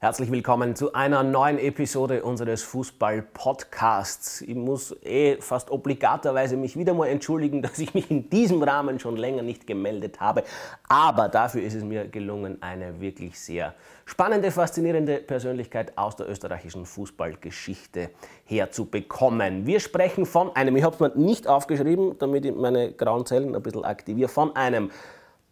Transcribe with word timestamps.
Herzlich 0.00 0.30
willkommen 0.30 0.76
zu 0.76 0.92
einer 0.92 1.24
neuen 1.24 1.58
Episode 1.58 2.22
unseres 2.22 2.62
Fußball-Podcasts. 2.62 4.42
Ich 4.42 4.54
muss 4.54 4.94
eh 5.02 5.38
fast 5.40 5.72
obligaterweise 5.72 6.56
mich 6.56 6.78
wieder 6.78 6.94
mal 6.94 7.08
entschuldigen, 7.08 7.62
dass 7.62 7.80
ich 7.80 7.94
mich 7.94 8.08
in 8.08 8.30
diesem 8.30 8.62
Rahmen 8.62 9.00
schon 9.00 9.16
länger 9.16 9.42
nicht 9.42 9.66
gemeldet 9.66 10.20
habe. 10.20 10.44
Aber 10.88 11.28
dafür 11.28 11.62
ist 11.62 11.74
es 11.74 11.82
mir 11.82 12.06
gelungen, 12.06 12.62
eine 12.62 13.00
wirklich 13.00 13.40
sehr 13.40 13.74
spannende, 14.04 14.52
faszinierende 14.52 15.16
Persönlichkeit 15.16 15.98
aus 15.98 16.14
der 16.14 16.28
österreichischen 16.28 16.86
Fußballgeschichte 16.86 18.10
herzubekommen. 18.44 19.66
Wir 19.66 19.80
sprechen 19.80 20.26
von 20.26 20.54
einem, 20.54 20.76
ich 20.76 20.84
habe 20.84 20.94
es 20.94 21.00
mir 21.00 21.20
nicht 21.20 21.48
aufgeschrieben, 21.48 22.16
damit 22.20 22.44
ich 22.44 22.54
meine 22.54 22.92
grauen 22.92 23.26
Zellen 23.26 23.52
ein 23.56 23.62
bisschen 23.64 23.84
aktiviere, 23.84 24.28
von 24.28 24.54
einem 24.54 24.92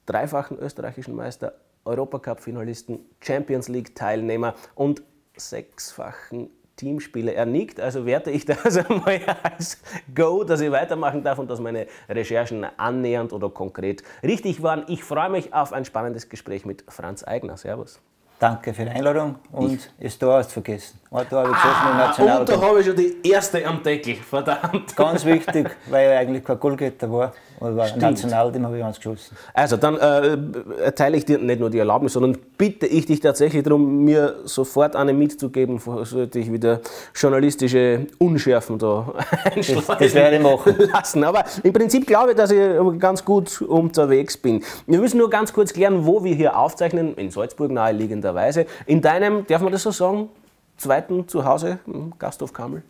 dreifachen 0.06 0.56
österreichischen 0.60 1.16
Meister 1.16 1.54
Europacup-Finalisten, 1.86 2.98
Champions 3.20 3.68
League-Teilnehmer 3.68 4.54
und 4.74 5.02
sechsfachen 5.36 6.50
Teamspieler. 6.76 7.32
Er 7.32 7.46
nickt, 7.46 7.80
also 7.80 8.06
werte 8.06 8.30
ich 8.30 8.44
das 8.46 8.76
einmal 8.76 9.20
als 9.42 9.78
Go, 10.14 10.44
dass 10.44 10.60
ich 10.60 10.70
weitermachen 10.70 11.22
darf 11.22 11.38
und 11.38 11.48
dass 11.50 11.60
meine 11.60 11.86
Recherchen 12.08 12.66
annähernd 12.76 13.32
oder 13.32 13.48
konkret 13.48 14.02
richtig 14.22 14.62
waren. 14.62 14.84
Ich 14.88 15.02
freue 15.02 15.30
mich 15.30 15.52
auf 15.54 15.72
ein 15.72 15.84
spannendes 15.84 16.28
Gespräch 16.28 16.64
mit 16.64 16.84
Franz 16.88 17.24
Eigner. 17.24 17.56
Servus. 17.56 18.00
Danke 18.38 18.74
für 18.74 18.84
die 18.84 18.90
Einladung 18.90 19.36
und 19.50 19.76
ich. 19.76 19.90
das 19.98 20.18
Tor 20.18 20.34
hast 20.34 20.48
du 20.48 20.54
vergessen. 20.54 21.00
Ein 21.10 21.26
Tor 21.26 21.38
habe 21.38 21.52
ich 21.52 21.56
geschossen 21.56 22.28
im. 22.28 22.40
Und 22.40 22.48
da 22.50 22.60
habe 22.60 22.80
ich 22.80 22.86
schon 22.86 22.96
die 22.96 23.30
erste 23.30 23.66
am 23.66 23.82
Deckel, 23.82 24.16
verdammt. 24.16 24.94
Ganz 24.94 25.24
wichtig, 25.24 25.74
weil 25.88 26.10
er 26.10 26.18
eigentlich 26.18 26.44
kein 26.44 26.60
Goalgetter 26.60 27.10
war, 27.10 27.32
aber 27.60 27.84
ein 27.84 27.98
Nationalteam 27.98 28.66
habe 28.66 28.78
ich 28.78 28.84
eins 28.84 28.96
geschossen. 28.96 29.36
Also 29.54 29.76
dann 29.76 29.96
äh, 29.96 30.36
erteile 30.82 31.16
ich 31.16 31.24
dir 31.24 31.38
nicht 31.38 31.60
nur 31.60 31.70
die 31.70 31.78
Erlaubnis, 31.78 32.12
sondern 32.12 32.36
bitte 32.58 32.86
ich 32.86 33.06
dich 33.06 33.20
tatsächlich 33.20 33.62
darum, 33.62 34.04
mir 34.04 34.36
sofort 34.44 34.96
eine 34.96 35.12
mitzugeben, 35.12 35.78
sollte 35.78 36.38
ich 36.38 36.52
wieder 36.52 36.80
journalistische 37.14 38.06
Unschärfen 38.18 38.78
da 38.78 39.14
einschlagen 39.44 39.82
das, 39.86 39.98
das 39.98 40.14
werde 40.14 40.36
ich 40.36 40.42
machen. 40.42 40.74
lassen. 40.92 41.24
Aber 41.24 41.44
im 41.62 41.72
Prinzip 41.72 42.06
glaube 42.06 42.32
ich, 42.32 42.36
dass 42.36 42.50
ich 42.50 42.60
ganz 42.98 43.24
gut 43.24 43.62
unterwegs 43.62 44.36
bin. 44.36 44.62
Wir 44.86 44.98
müssen 44.98 45.18
nur 45.18 45.30
ganz 45.30 45.52
kurz 45.52 45.72
klären, 45.72 46.04
wo 46.04 46.22
wir 46.22 46.34
hier 46.34 46.58
aufzeichnen, 46.58 47.14
in 47.14 47.30
Salzburg 47.30 47.70
naheliegend 47.70 48.26
notwendigerweise. 48.26 48.66
In 48.86 49.00
deinem, 49.00 49.46
darf 49.46 49.62
man 49.62 49.72
das 49.72 49.82
so 49.82 49.90
sagen, 49.90 50.28
zweiten 50.76 51.28
Zuhause, 51.28 51.78
Gasthof 52.18 52.52
Kamel? 52.52 52.82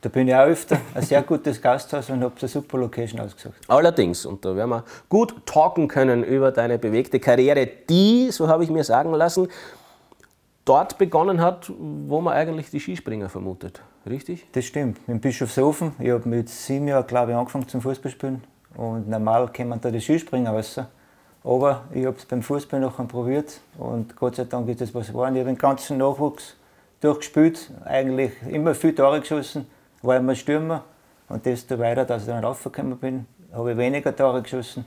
Da 0.00 0.08
bin 0.08 0.28
ich 0.28 0.34
auch 0.34 0.46
öfter. 0.46 0.78
Ein 0.94 1.02
sehr 1.02 1.22
gutes 1.22 1.60
Gasthaus 1.60 2.08
und 2.10 2.22
habe 2.22 2.34
eine 2.38 2.48
super 2.48 2.78
Location 2.78 3.20
ausgesucht. 3.20 3.56
Allerdings, 3.66 4.24
und 4.26 4.44
da 4.44 4.54
werden 4.54 4.70
wir 4.70 4.84
gut 5.08 5.34
talken 5.44 5.88
können 5.88 6.22
über 6.22 6.52
deine 6.52 6.78
bewegte 6.78 7.18
Karriere, 7.18 7.66
die, 7.66 8.30
so 8.30 8.46
habe 8.48 8.62
ich 8.62 8.70
mir 8.70 8.84
sagen 8.84 9.12
lassen, 9.12 9.48
dort 10.64 10.98
begonnen 10.98 11.40
hat, 11.40 11.72
wo 12.06 12.20
man 12.20 12.34
eigentlich 12.34 12.70
die 12.70 12.78
Skispringer 12.78 13.28
vermutet. 13.28 13.80
Richtig? 14.08 14.46
Das 14.52 14.64
stimmt. 14.64 14.98
In 15.08 15.20
Bischofshofen. 15.20 15.92
Ich 15.98 16.10
habe 16.10 16.28
mit 16.28 16.48
sieben 16.48 16.86
Jahren, 16.86 17.06
glaube 17.06 17.32
ich, 17.32 17.36
angefangen 17.36 17.66
zum 17.66 17.80
Fußballspielen. 17.80 18.44
Und 18.76 19.08
normal 19.08 19.50
kommen 19.52 19.80
da 19.80 19.90
die 19.90 20.00
Skispringer 20.00 20.52
raus. 20.52 20.80
Aber 21.44 21.82
ich 21.92 22.04
habe 22.04 22.16
es 22.16 22.24
beim 22.24 22.42
Fußball 22.42 22.78
noch 22.78 22.96
probiert 23.08 23.60
und 23.78 24.16
Gott 24.16 24.36
sei 24.36 24.44
Dank 24.44 24.68
ist 24.68 24.80
das 24.80 24.94
was 24.94 25.08
geworden. 25.08 25.34
Ich 25.34 25.40
habe 25.40 25.50
den 25.50 25.58
ganzen 25.58 25.98
Nachwuchs 25.98 26.56
durchgespielt, 27.00 27.70
eigentlich 27.84 28.32
immer 28.50 28.74
viel 28.74 28.94
Tore 28.94 29.20
geschossen, 29.20 29.66
war 30.02 30.16
immer 30.16 30.34
Stürmer. 30.34 30.84
Und 31.28 31.44
desto 31.44 31.78
weiter, 31.78 32.04
dass 32.04 32.22
ich 32.22 32.28
dann 32.28 32.44
raufgekommen 32.44 32.98
bin, 32.98 33.26
habe 33.52 33.72
ich 33.72 33.78
weniger 33.78 34.14
Tore 34.14 34.42
geschossen. 34.42 34.84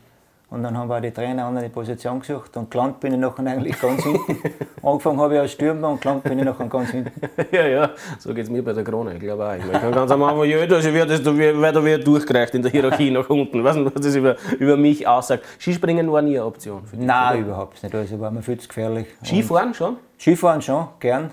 Und 0.51 0.63
dann 0.63 0.77
haben 0.77 0.89
wir 0.89 0.99
die 0.99 1.11
Trainer 1.11 1.47
eine 1.47 1.69
Position 1.69 2.19
gesucht 2.19 2.57
und 2.57 2.69
gelandet 2.69 2.99
bin 2.99 3.13
ich 3.13 3.19
nachher 3.19 3.45
eigentlich 3.47 3.79
ganz 3.79 4.03
hinten. 4.03 4.37
Angefangen 4.83 5.21
habe 5.21 5.35
ich 5.35 5.39
als 5.39 5.53
Stürmer 5.53 5.87
und 5.91 6.01
gelandet 6.01 6.25
bin 6.25 6.39
ich 6.39 6.43
nachher 6.43 6.67
ganz 6.67 6.89
hinten. 6.89 7.21
ja, 7.53 7.67
ja, 7.67 7.89
so 8.19 8.33
geht 8.33 8.43
es 8.43 8.49
mir 8.49 8.61
bei 8.61 8.73
der 8.73 8.83
Krone, 8.83 9.13
ich 9.13 9.21
glaube 9.21 9.47
auch. 9.47 9.53
Ich 9.53 9.71
kann 9.71 9.93
ganz 9.93 10.11
am 10.11 10.21
Anfang, 10.23 10.49
das 10.49 10.83
wird 10.83 11.25
da 11.25 11.85
wieder 11.85 11.97
durchgereicht 11.99 12.53
in 12.53 12.63
der 12.63 12.71
Hierarchie 12.71 13.11
nach 13.11 13.29
unten. 13.29 13.63
Weißt 13.63 13.77
du, 13.77 13.85
was 13.85 13.93
das 13.93 14.13
über, 14.13 14.35
über 14.59 14.75
mich 14.75 15.07
aussagt? 15.07 15.45
Skispringen 15.57 16.11
war 16.11 16.21
nie 16.21 16.37
eine 16.37 16.45
Option 16.45 16.85
für 16.85 16.97
dich? 16.97 17.05
Nein, 17.05 17.37
oder? 17.37 17.47
überhaupt 17.47 17.81
nicht. 17.81 17.95
Also 17.95 18.19
war 18.19 18.29
mir 18.29 18.41
viel 18.41 18.59
zu 18.59 18.67
gefährlich. 18.67 19.07
Skifahren 19.23 19.73
schon? 19.73 19.95
Skifahren 20.19 20.61
schon, 20.61 20.85
gern. 20.99 21.31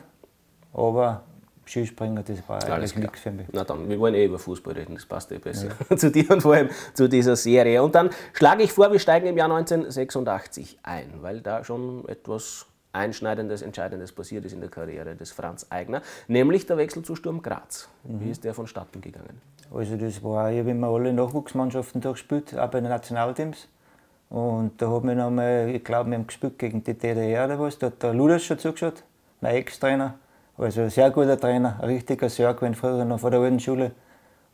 Aber 0.72 1.22
Skispringen, 1.68 2.24
das 2.24 2.48
war 2.48 2.62
eigentlich 2.64 2.96
nichts 2.96 3.20
für 3.20 3.30
mich. 3.30 3.46
Na 3.52 3.64
dann, 3.64 3.88
wir 3.88 3.98
wollen 3.98 4.14
eh 4.14 4.24
über 4.24 4.38
Fußball 4.38 4.74
reden, 4.74 4.94
das 4.94 5.06
passt 5.06 5.30
eh 5.32 5.38
besser 5.38 5.68
ja. 5.90 5.96
zu 5.96 6.10
dir 6.10 6.30
und 6.30 6.40
vor 6.40 6.54
allem 6.54 6.70
zu 6.94 7.08
dieser 7.08 7.36
Serie. 7.36 7.82
Und 7.82 7.94
dann 7.94 8.10
schlage 8.32 8.62
ich 8.62 8.72
vor, 8.72 8.90
wir 8.92 8.98
steigen 8.98 9.26
im 9.26 9.36
Jahr 9.36 9.50
1986 9.50 10.78
ein, 10.82 11.06
weil 11.20 11.40
da 11.40 11.64
schon 11.64 12.08
etwas 12.08 12.66
Einschneidendes, 12.92 13.62
Entscheidendes 13.62 14.12
passiert 14.12 14.44
ist 14.44 14.52
in 14.52 14.60
der 14.60 14.70
Karriere 14.70 15.14
des 15.14 15.30
Franz 15.30 15.66
Eigner, 15.70 16.02
nämlich 16.26 16.66
der 16.66 16.78
Wechsel 16.78 17.02
zu 17.02 17.14
Sturm 17.14 17.42
Graz. 17.42 17.88
Mhm. 18.04 18.20
Wie 18.20 18.30
ist 18.30 18.44
der 18.44 18.54
vonstatten 18.54 19.00
gegangen? 19.00 19.40
Also 19.72 19.96
das 19.96 20.22
war, 20.22 20.50
ich 20.50 20.60
habe 20.60 20.70
immer 20.70 20.88
alle 20.88 21.12
Nachwuchsmannschaften 21.12 22.00
durchgespielt, 22.00 22.58
auch 22.58 22.70
bei 22.70 22.80
den 22.80 22.88
Nationalteams. 22.88 23.68
Und 24.30 24.80
da 24.80 24.88
haben 24.88 25.08
wir 25.08 25.14
nochmal, 25.14 25.70
ich 25.70 25.84
glaube, 25.84 26.10
wir 26.10 26.18
haben 26.18 26.26
gespielt 26.26 26.58
gegen 26.58 26.82
die 26.82 26.94
DDR 26.94 27.46
oder 27.46 27.58
was, 27.58 27.78
da 27.78 27.86
hat 27.86 28.02
der 28.02 28.14
Ludas 28.14 28.42
schon 28.42 28.58
zugeschaut, 28.58 29.02
mein 29.40 29.54
Ex-Trainer. 29.56 30.14
Also 30.58 30.82
ein 30.82 30.91
sehr 30.91 31.10
guter 31.12 31.38
Trainer, 31.38 31.78
ein 31.80 31.88
richtiger 31.88 32.28
Sir 32.28 32.52
gewesen, 32.52 32.74
früher 32.74 33.04
noch 33.04 33.20
vor 33.20 33.30
der 33.30 33.38
alten 33.38 33.60
Schule. 33.60 33.92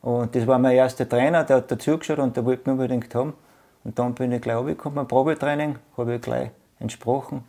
Und 0.03 0.34
das 0.34 0.47
war 0.47 0.59
mein 0.59 0.76
erster 0.76 1.09
Trainer, 1.09 1.44
der 1.44 1.56
hat 1.56 1.70
dazugeschaut 1.70 2.19
und 2.19 2.37
der 2.37 2.44
wollte 2.44 2.70
mich 2.70 2.78
unbedingt 2.78 3.15
haben. 3.15 3.32
Und 3.84 3.98
dann 3.98 4.12
bin 4.12 4.31
ich 4.32 4.43
gleich 4.43 4.56
runtergekommen, 4.56 4.98
ein 4.98 5.09
Probetraining, 5.09 5.76
habe 5.97 6.16
ich 6.16 6.20
gleich 6.20 6.50
entsprochen. 6.78 7.43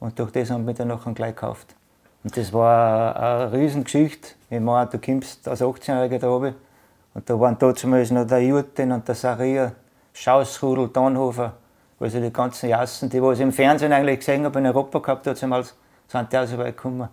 Und 0.00 0.18
durch 0.18 0.30
das 0.32 0.50
haben 0.50 0.66
wir 0.66 0.74
dann 0.74 0.88
nachher 0.88 1.14
gleich 1.14 1.34
gekauft. 1.34 1.74
Und 2.22 2.36
das 2.36 2.52
war 2.52 3.16
eine, 3.16 3.52
Riesengeschichte. 3.52 4.30
Ich 4.50 4.60
meine, 4.60 4.90
du 4.90 4.98
kommst 4.98 5.48
als 5.48 5.62
18-Jähriger 5.62 6.18
da 6.18 6.28
oben. 6.28 6.54
Und 7.14 7.30
da 7.30 7.40
waren 7.40 7.56
damals 7.58 8.10
noch 8.10 8.26
der 8.26 8.42
Jurten 8.42 8.92
und 8.92 9.08
der 9.08 9.14
Saria, 9.14 9.72
Schausrudel, 10.12 10.88
Donhofer, 10.88 11.54
also 11.98 12.20
die 12.20 12.32
ganzen 12.32 12.68
Jassen, 12.68 13.08
die 13.08 13.22
was 13.22 13.38
ich 13.38 13.44
im 13.44 13.52
Fernsehen 13.52 13.92
eigentlich 13.94 14.18
gesehen 14.18 14.44
habe, 14.44 14.58
in 14.58 14.66
Europa 14.66 14.98
gehabt, 14.98 15.26
damals 15.40 15.74
sind 16.06 16.30
die 16.30 16.36
auch 16.36 16.46
so 16.46 16.58
weit 16.58 16.76
gekommen. 16.76 17.08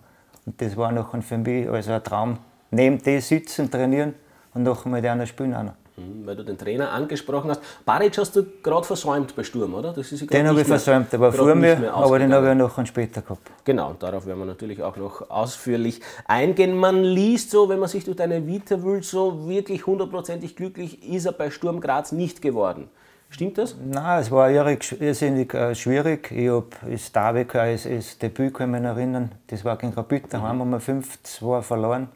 Und 0.46 0.60
das 0.60 0.76
war 0.76 0.92
nachher 0.92 1.22
für 1.22 1.38
mich 1.38 1.68
also 1.68 1.92
ein 1.92 2.02
Traum. 2.02 2.38
Neben 2.70 3.02
dem 3.02 3.20
sitzen, 3.20 3.70
trainieren 3.70 4.14
und 4.54 4.62
nachher 4.62 4.88
mit 4.88 5.04
einer 5.04 5.26
spielen 5.26 5.54
auch 5.54 5.62
noch. 5.62 5.74
Mhm, 5.96 6.26
weil 6.26 6.36
du 6.36 6.42
den 6.42 6.56
Trainer 6.56 6.90
angesprochen 6.90 7.50
hast. 7.50 7.60
Baric 7.84 8.16
hast 8.16 8.34
du 8.34 8.44
gerade 8.62 8.84
versäumt 8.84 9.36
bei 9.36 9.44
Sturm, 9.44 9.74
oder? 9.74 9.92
den 9.92 10.48
habe 10.48 10.60
ich 10.62 10.66
versäumt, 10.66 11.12
der 11.12 11.20
war 11.20 11.32
vor 11.32 11.54
mir, 11.54 11.92
aber 11.92 12.18
den 12.18 12.32
habe 12.32 12.50
ich 12.50 12.56
noch 12.56 12.86
später 12.86 13.20
gehabt. 13.20 13.50
Genau, 13.64 13.94
darauf 13.98 14.24
werden 14.24 14.38
wir 14.38 14.46
natürlich 14.46 14.82
auch 14.82 14.96
noch 14.96 15.28
ausführlich 15.30 16.00
eingehen. 16.26 16.76
Man 16.76 17.04
liest 17.04 17.50
so, 17.50 17.68
wenn 17.68 17.78
man 17.78 17.90
sich 17.90 18.04
durch 18.04 18.16
deine 18.16 18.46
Vita 18.46 18.82
wühlt, 18.82 19.04
so 19.04 19.46
wirklich 19.46 19.86
hundertprozentig 19.86 20.56
glücklich 20.56 21.06
ist 21.06 21.26
er 21.26 21.32
bei 21.32 21.50
Sturm 21.50 21.80
Graz 21.80 22.10
nicht 22.10 22.40
geworden. 22.40 22.88
Stimmt 23.32 23.56
das? 23.56 23.74
Nein, 23.82 24.20
es 24.20 24.30
war 24.30 24.50
irrsinnig 24.50 25.54
äh, 25.54 25.74
schwierig. 25.74 26.30
Ich 26.32 26.50
habe 26.50 26.66
das 26.86 27.10
Derby 27.10 27.46
als, 27.58 27.86
als 27.86 28.18
Debüt 28.18 28.52
kann 28.52 28.74
ich 28.74 28.82
erinnern. 28.82 29.32
Das 29.46 29.64
war 29.64 29.78
gegen 29.78 29.94
Rapid, 29.94 30.24
da 30.28 30.38
mhm. 30.38 30.42
haben 30.42 30.70
wir 30.70 30.80
5-2 30.80 31.62
verloren. 31.62 32.08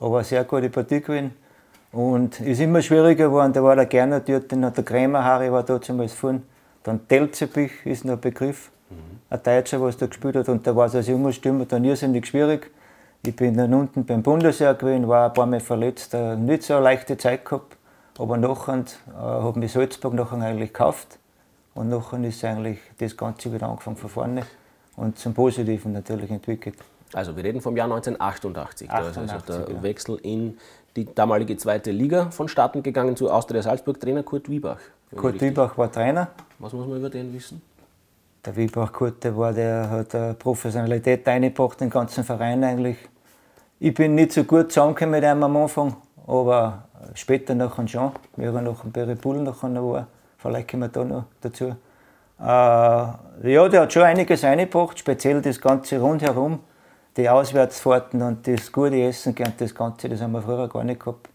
Aber 0.00 0.16
eine 0.16 0.24
sehr 0.24 0.42
gute 0.42 0.68
Partie 0.70 1.00
gewesen. 1.00 1.30
Und 1.92 2.40
es 2.40 2.46
ist 2.46 2.60
immer 2.60 2.82
schwieriger 2.82 3.26
geworden. 3.26 3.52
Da 3.52 3.62
war 3.62 3.76
der 3.76 3.86
Gerner 3.86 4.18
dort, 4.18 4.50
der 4.50 4.84
Krämer, 4.84 5.22
Harry 5.22 5.52
war 5.52 5.62
dort 5.62 5.84
zum 5.84 6.06
vorn. 6.08 6.42
Dann 6.82 7.06
Telzebich 7.06 7.70
ist 7.86 8.04
noch 8.04 8.14
ein 8.14 8.20
Begriff. 8.20 8.72
Mhm. 8.90 9.20
Ein 9.30 9.42
Deutscher, 9.44 9.80
was 9.80 9.96
da 9.96 10.06
gespielt 10.06 10.34
hat. 10.34 10.48
Und 10.48 10.66
da 10.66 10.74
war 10.74 10.86
es 10.86 10.96
als 10.96 11.06
junger 11.06 11.30
Stürmer 11.30 11.66
dann 11.66 11.84
irrsinnig 11.84 12.26
schwierig. 12.26 12.72
Ich 13.24 13.36
bin 13.36 13.56
dann 13.56 13.72
unten 13.72 14.04
beim 14.04 14.24
Bundesheer 14.24 14.74
gewesen, 14.74 15.06
war 15.06 15.28
ein 15.28 15.32
paar 15.32 15.46
Mal 15.46 15.60
verletzt, 15.60 16.14
nicht 16.36 16.64
so 16.64 16.74
eine 16.74 16.82
leichte 16.82 17.16
Zeit 17.16 17.44
gehabt. 17.44 17.73
Aber 18.18 18.36
nachher 18.36 18.78
äh, 18.78 19.12
habe 19.16 19.58
mich 19.58 19.72
Salzburg 19.72 20.14
nachher 20.14 20.40
eigentlich 20.40 20.72
gekauft 20.72 21.18
und 21.74 21.88
nachher 21.88 22.22
ist 22.22 22.44
eigentlich 22.44 22.78
das 22.98 23.16
Ganze 23.16 23.52
wieder 23.52 23.68
angefangen 23.68 23.96
von 23.96 24.10
vorne 24.10 24.42
und 24.96 25.18
zum 25.18 25.34
Positiven 25.34 25.92
natürlich 25.92 26.30
entwickelt. 26.30 26.76
Also 27.12 27.36
wir 27.36 27.44
reden 27.44 27.60
vom 27.60 27.76
Jahr 27.76 27.86
1988. 27.86 28.90
88, 28.90 29.14
da 29.14 29.36
ist 29.36 29.46
also 29.46 29.64
der 29.64 29.76
ja. 29.76 29.82
Wechsel 29.82 30.18
in 30.22 30.58
die 30.96 31.12
damalige 31.12 31.56
zweite 31.56 31.90
Liga 31.90 32.30
vonstatten 32.30 32.82
gegangen 32.82 33.16
zu 33.16 33.30
Austria 33.30 33.62
Salzburg, 33.62 34.00
Trainer 34.00 34.22
Kurt 34.22 34.48
Wiebach. 34.48 34.78
Kurt 35.14 35.40
Wiebach 35.40 35.76
war 35.76 35.90
Trainer. 35.90 36.28
Was 36.58 36.72
muss 36.72 36.86
man 36.86 36.98
über 36.98 37.10
den 37.10 37.32
wissen? 37.32 37.62
Der 38.44 38.56
Wiebach 38.56 38.92
Kurt, 38.92 39.24
der, 39.24 39.36
war, 39.36 39.52
der 39.52 39.88
hat 39.90 40.14
eine 40.14 40.34
Professionalität 40.34 41.26
eingebracht, 41.26 41.80
den 41.80 41.90
ganzen 41.90 42.24
Verein 42.24 42.62
eigentlich. 42.62 42.96
Ich 43.80 43.94
bin 43.94 44.14
nicht 44.14 44.32
so 44.32 44.44
gut 44.44 44.70
zusammengekommen 44.70 45.20
mit 45.20 45.24
ihm 45.24 45.42
am 45.42 45.56
Anfang, 45.56 45.96
aber 46.26 46.84
später 47.14 47.54
nachher 47.54 47.86
schon, 47.88 48.12
wie 48.36 48.44
er 48.44 48.62
noch 48.62 48.84
bei 48.84 49.04
Red 49.04 49.20
Bull 49.20 49.42
nachher 49.42 49.68
noch 49.68 49.92
war. 49.92 50.06
Vielleicht 50.38 50.70
kommen 50.70 50.82
wir 50.82 50.88
da 50.88 51.04
noch 51.04 51.24
dazu. 51.40 51.74
Äh, 52.40 52.42
ja, 52.42 53.68
der 53.68 53.82
hat 53.82 53.92
schon 53.92 54.02
einiges 54.02 54.44
eingebracht, 54.44 54.98
speziell 54.98 55.40
das 55.40 55.60
Ganze 55.60 56.00
rundherum. 56.00 56.60
Die 57.16 57.28
Auswärtsfahrten 57.28 58.22
und 58.22 58.46
das 58.46 58.72
gute 58.72 59.00
Essen 59.00 59.36
und 59.38 59.60
das 59.60 59.74
Ganze, 59.74 60.08
das 60.08 60.20
haben 60.20 60.32
wir 60.32 60.42
früher 60.42 60.68
gar 60.68 60.82
nicht 60.82 61.00
gehabt. 61.00 61.28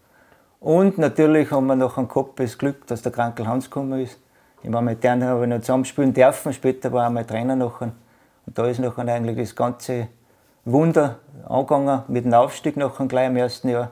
Und 0.60 0.98
natürlich 0.98 1.50
haben 1.50 1.66
wir 1.68 1.76
noch 1.76 1.96
ein 1.96 2.06
gehabt, 2.06 2.38
das 2.38 2.58
Glück, 2.58 2.86
dass 2.86 3.00
der 3.00 3.12
Krankel 3.12 3.48
Hans 3.48 3.64
gekommen 3.64 3.98
ist. 4.00 4.18
Ich 4.62 4.68
meine, 4.68 4.90
mit 4.90 5.02
denen 5.02 5.24
habe 5.24 5.44
ich 5.44 5.48
noch 5.48 5.60
zusammenspielen 5.60 6.12
dürfen. 6.12 6.52
Später 6.52 6.92
war 6.92 7.04
er 7.04 7.10
mein 7.10 7.26
Trainer 7.26 7.56
nachher. 7.56 7.92
Und 8.46 8.58
da 8.58 8.66
ist 8.66 8.78
nachher 8.78 9.08
eigentlich 9.08 9.38
das 9.38 9.56
ganze 9.56 10.08
Wunder 10.66 11.18
angegangen 11.48 12.02
mit 12.08 12.26
dem 12.26 12.34
Aufstieg 12.34 12.76
noch 12.76 12.96
gleich 13.08 13.28
im 13.28 13.36
ersten 13.36 13.70
Jahr. 13.70 13.90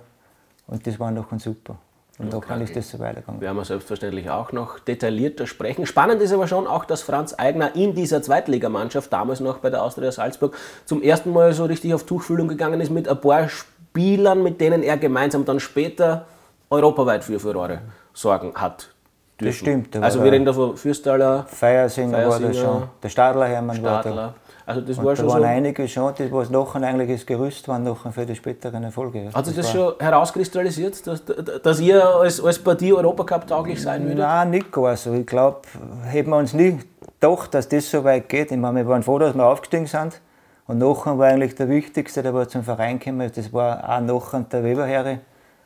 Und 0.69 0.87
das 0.87 1.00
war 1.00 1.11
noch 1.11 1.26
super. 1.38 1.79
Und 2.19 2.35
okay. 2.35 2.47
dann 2.49 2.61
ist 2.62 2.75
das 2.75 2.91
so 2.91 2.99
weitergegangen. 2.99 3.41
Werden 3.41 3.56
wir 3.56 3.65
selbstverständlich 3.65 4.29
auch 4.29 4.50
noch 4.53 4.81
detaillierter 4.81 5.47
sprechen. 5.47 5.87
Spannend 5.87 6.20
ist 6.20 6.32
aber 6.32 6.49
schon 6.49 6.67
auch, 6.67 6.85
dass 6.85 7.03
Franz 7.03 7.35
Eigner 7.38 7.76
in 7.76 7.94
dieser 7.94 8.23
Zweitligamannschaft, 8.23 9.12
damals 9.12 9.41
noch 9.41 9.59
bei 9.59 9.70
der 9.70 9.82
Austria 9.82 10.11
Salzburg, 10.11 10.56
zum 10.85 11.00
ersten 11.00 11.32
Mal 11.32 11.53
so 11.53 11.65
richtig 11.65 11.94
auf 11.94 12.05
Tuchfühlung 12.05 12.49
gegangen 12.49 12.81
ist 12.81 12.91
mit 12.91 13.09
ein 13.09 13.20
paar 13.20 13.49
Spielern, 13.49 14.43
mit 14.43 14.61
denen 14.61 14.82
er 14.82 14.97
gemeinsam 14.97 15.44
dann 15.44 15.61
später 15.61 16.26
europaweit 16.71 17.23
für 17.23 17.38
Furore 17.38 17.81
sorgen 18.12 18.53
hat 18.56 18.91
dürfen. 19.40 19.46
Das 19.46 19.55
stimmt. 19.56 19.96
also 19.96 20.23
wir 20.23 20.32
reden 20.32 20.44
da 20.44 20.52
von 20.52 20.76
Fürstaler, 20.76 21.44
Feiersinger, 21.49 22.19
Feiersinger 22.19 22.29
war 22.29 22.49
das 22.49 22.56
schon, 22.58 22.82
der 23.02 23.08
Stadler 23.08 23.46
Hermann 23.46 23.76
Stadler. 23.76 24.17
war 24.17 24.23
da. 24.29 24.35
Also 24.67 24.82
das 24.82 24.99
war 24.99 25.17
schon 25.17 25.26
da 25.26 25.32
waren 25.32 25.43
so 25.43 25.49
einige 25.49 25.88
schon, 25.88 26.14
die 26.14 26.31
was 26.31 26.50
nachher 26.50 26.82
eigentlich 26.82 27.11
das 27.11 27.25
Gerüst 27.25 27.67
waren 27.69 27.85
nachher 27.85 28.12
für 28.12 28.26
die 28.26 28.35
späteren 28.35 28.85
Erfolge. 28.85 29.31
Hat 29.32 29.46
sich 29.46 29.56
das, 29.56 29.64
das 29.64 29.75
schon 29.75 29.94
herauskristallisiert, 29.99 31.06
dass, 31.06 31.23
dass 31.62 31.81
ihr 31.81 32.05
als, 32.05 32.38
als 32.38 32.58
Partie 32.58 32.93
Europacup 32.93 33.46
tauglich 33.46 33.81
sein 33.81 34.02
würdet? 34.02 34.19
Nein, 34.19 34.50
nicht 34.50 34.70
gar 34.70 34.94
so. 34.94 35.14
Ich 35.14 35.26
glaube, 35.26 35.62
hätten 36.05 36.29
wir 36.29 36.37
uns 36.37 36.52
nie 36.52 36.81
gedacht, 37.19 37.55
dass 37.55 37.67
das 37.67 37.90
so 37.90 38.05
weit 38.05 38.29
geht. 38.29 38.52
Ich 38.52 38.58
meine, 38.58 38.81
wir 38.81 38.88
waren 38.88 39.02
froh, 39.02 39.19
dass 39.19 39.35
wir 39.35 39.46
aufgestiegen 39.46 39.87
sind. 39.87 40.20
Und 40.67 40.76
nachher 40.76 41.17
war 41.17 41.29
eigentlich 41.29 41.55
der 41.55 41.70
Wichtigste, 41.70 42.23
der 42.23 42.35
war 42.35 42.46
zum 42.46 42.62
Verein 42.62 42.99
gekommen, 42.99 43.31
das 43.35 43.50
war 43.55 43.82
auch 43.88 44.00
nachher 44.02 44.40
der 44.40 44.64
Weberherre. 44.64 45.20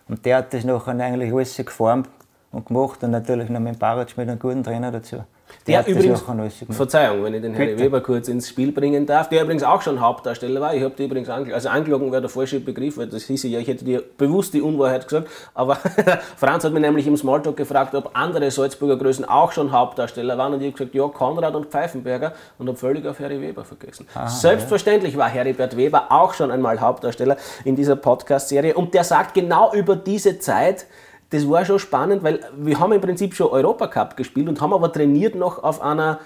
Und 0.08 0.24
der 0.24 0.36
hat 0.36 0.54
das 0.54 0.62
nachher 0.62 0.92
eigentlich 0.92 1.32
alles 1.32 1.56
geformt 1.56 2.08
und 2.52 2.66
gemacht 2.66 3.02
und 3.02 3.10
natürlich 3.10 3.48
noch 3.48 3.60
mit 3.60 3.78
Barac 3.78 4.16
mit 4.16 4.28
einem 4.28 4.38
guten 4.38 4.62
Trainer 4.62 4.92
dazu. 4.92 5.24
Der, 5.66 5.82
der 5.82 5.94
übrigens, 5.94 6.24
Verzeihung, 6.70 7.22
wenn 7.22 7.34
ich 7.34 7.42
den 7.42 7.54
Harry 7.54 7.78
Weber 7.78 8.00
kurz 8.00 8.26
ins 8.28 8.48
Spiel 8.48 8.72
bringen 8.72 9.06
darf, 9.06 9.28
der 9.28 9.42
übrigens 9.42 9.62
auch 9.62 9.80
schon 9.80 10.00
Hauptdarsteller 10.00 10.60
war. 10.60 10.74
Ich 10.74 10.82
habe 10.82 10.94
die 10.96 11.04
übrigens 11.04 11.28
angelogen, 11.28 11.54
also 11.54 11.68
angelogen 11.68 12.10
wäre 12.10 12.22
der 12.22 12.30
falsche 12.30 12.58
Begriff, 12.58 12.96
weil 12.96 13.06
das 13.06 13.24
hieß 13.24 13.44
ja, 13.44 13.60
ich 13.60 13.68
hätte 13.68 13.84
dir 13.84 14.02
bewusst 14.18 14.54
die 14.54 14.60
Unwahrheit 14.60 15.06
gesagt. 15.06 15.28
Aber 15.54 15.76
Franz 16.36 16.64
hat 16.64 16.72
mich 16.72 16.82
nämlich 16.82 17.06
im 17.06 17.16
Smalltalk 17.16 17.56
gefragt, 17.56 17.94
ob 17.94 18.10
andere 18.14 18.50
Salzburger 18.50 18.96
Größen 18.96 19.24
auch 19.24 19.52
schon 19.52 19.70
Hauptdarsteller 19.70 20.36
waren. 20.36 20.54
Und 20.54 20.60
ich 20.60 20.66
habe 20.66 20.78
gesagt, 20.78 20.94
ja, 20.94 21.06
Konrad 21.06 21.54
und 21.54 21.66
Pfeifenberger 21.66 22.32
und 22.58 22.68
habe 22.68 22.78
völlig 22.78 23.06
auf 23.06 23.20
Harry 23.20 23.40
Weber 23.40 23.64
vergessen. 23.64 24.08
Aha, 24.14 24.26
Selbstverständlich 24.26 25.12
ja. 25.12 25.20
war 25.20 25.28
Heribert 25.28 25.76
Weber 25.76 26.06
auch 26.10 26.34
schon 26.34 26.50
einmal 26.50 26.80
Hauptdarsteller 26.80 27.36
in 27.64 27.76
dieser 27.76 27.96
Podcast-Serie. 27.96 28.74
Und 28.74 28.94
der 28.94 29.04
sagt 29.04 29.34
genau 29.34 29.72
über 29.74 29.94
diese 29.94 30.38
Zeit, 30.38 30.86
das 31.32 31.48
war 31.48 31.64
schon 31.64 31.78
spannend, 31.78 32.22
weil 32.22 32.40
wir 32.56 32.78
haben 32.78 32.92
im 32.92 33.00
Prinzip 33.00 33.34
schon 33.34 33.48
Europacup 33.48 34.16
gespielt 34.16 34.48
und 34.48 34.60
haben 34.60 34.72
aber 34.72 34.92
trainiert 34.92 35.34
noch 35.34 35.62
auf 35.62 35.80
einer 35.80 36.20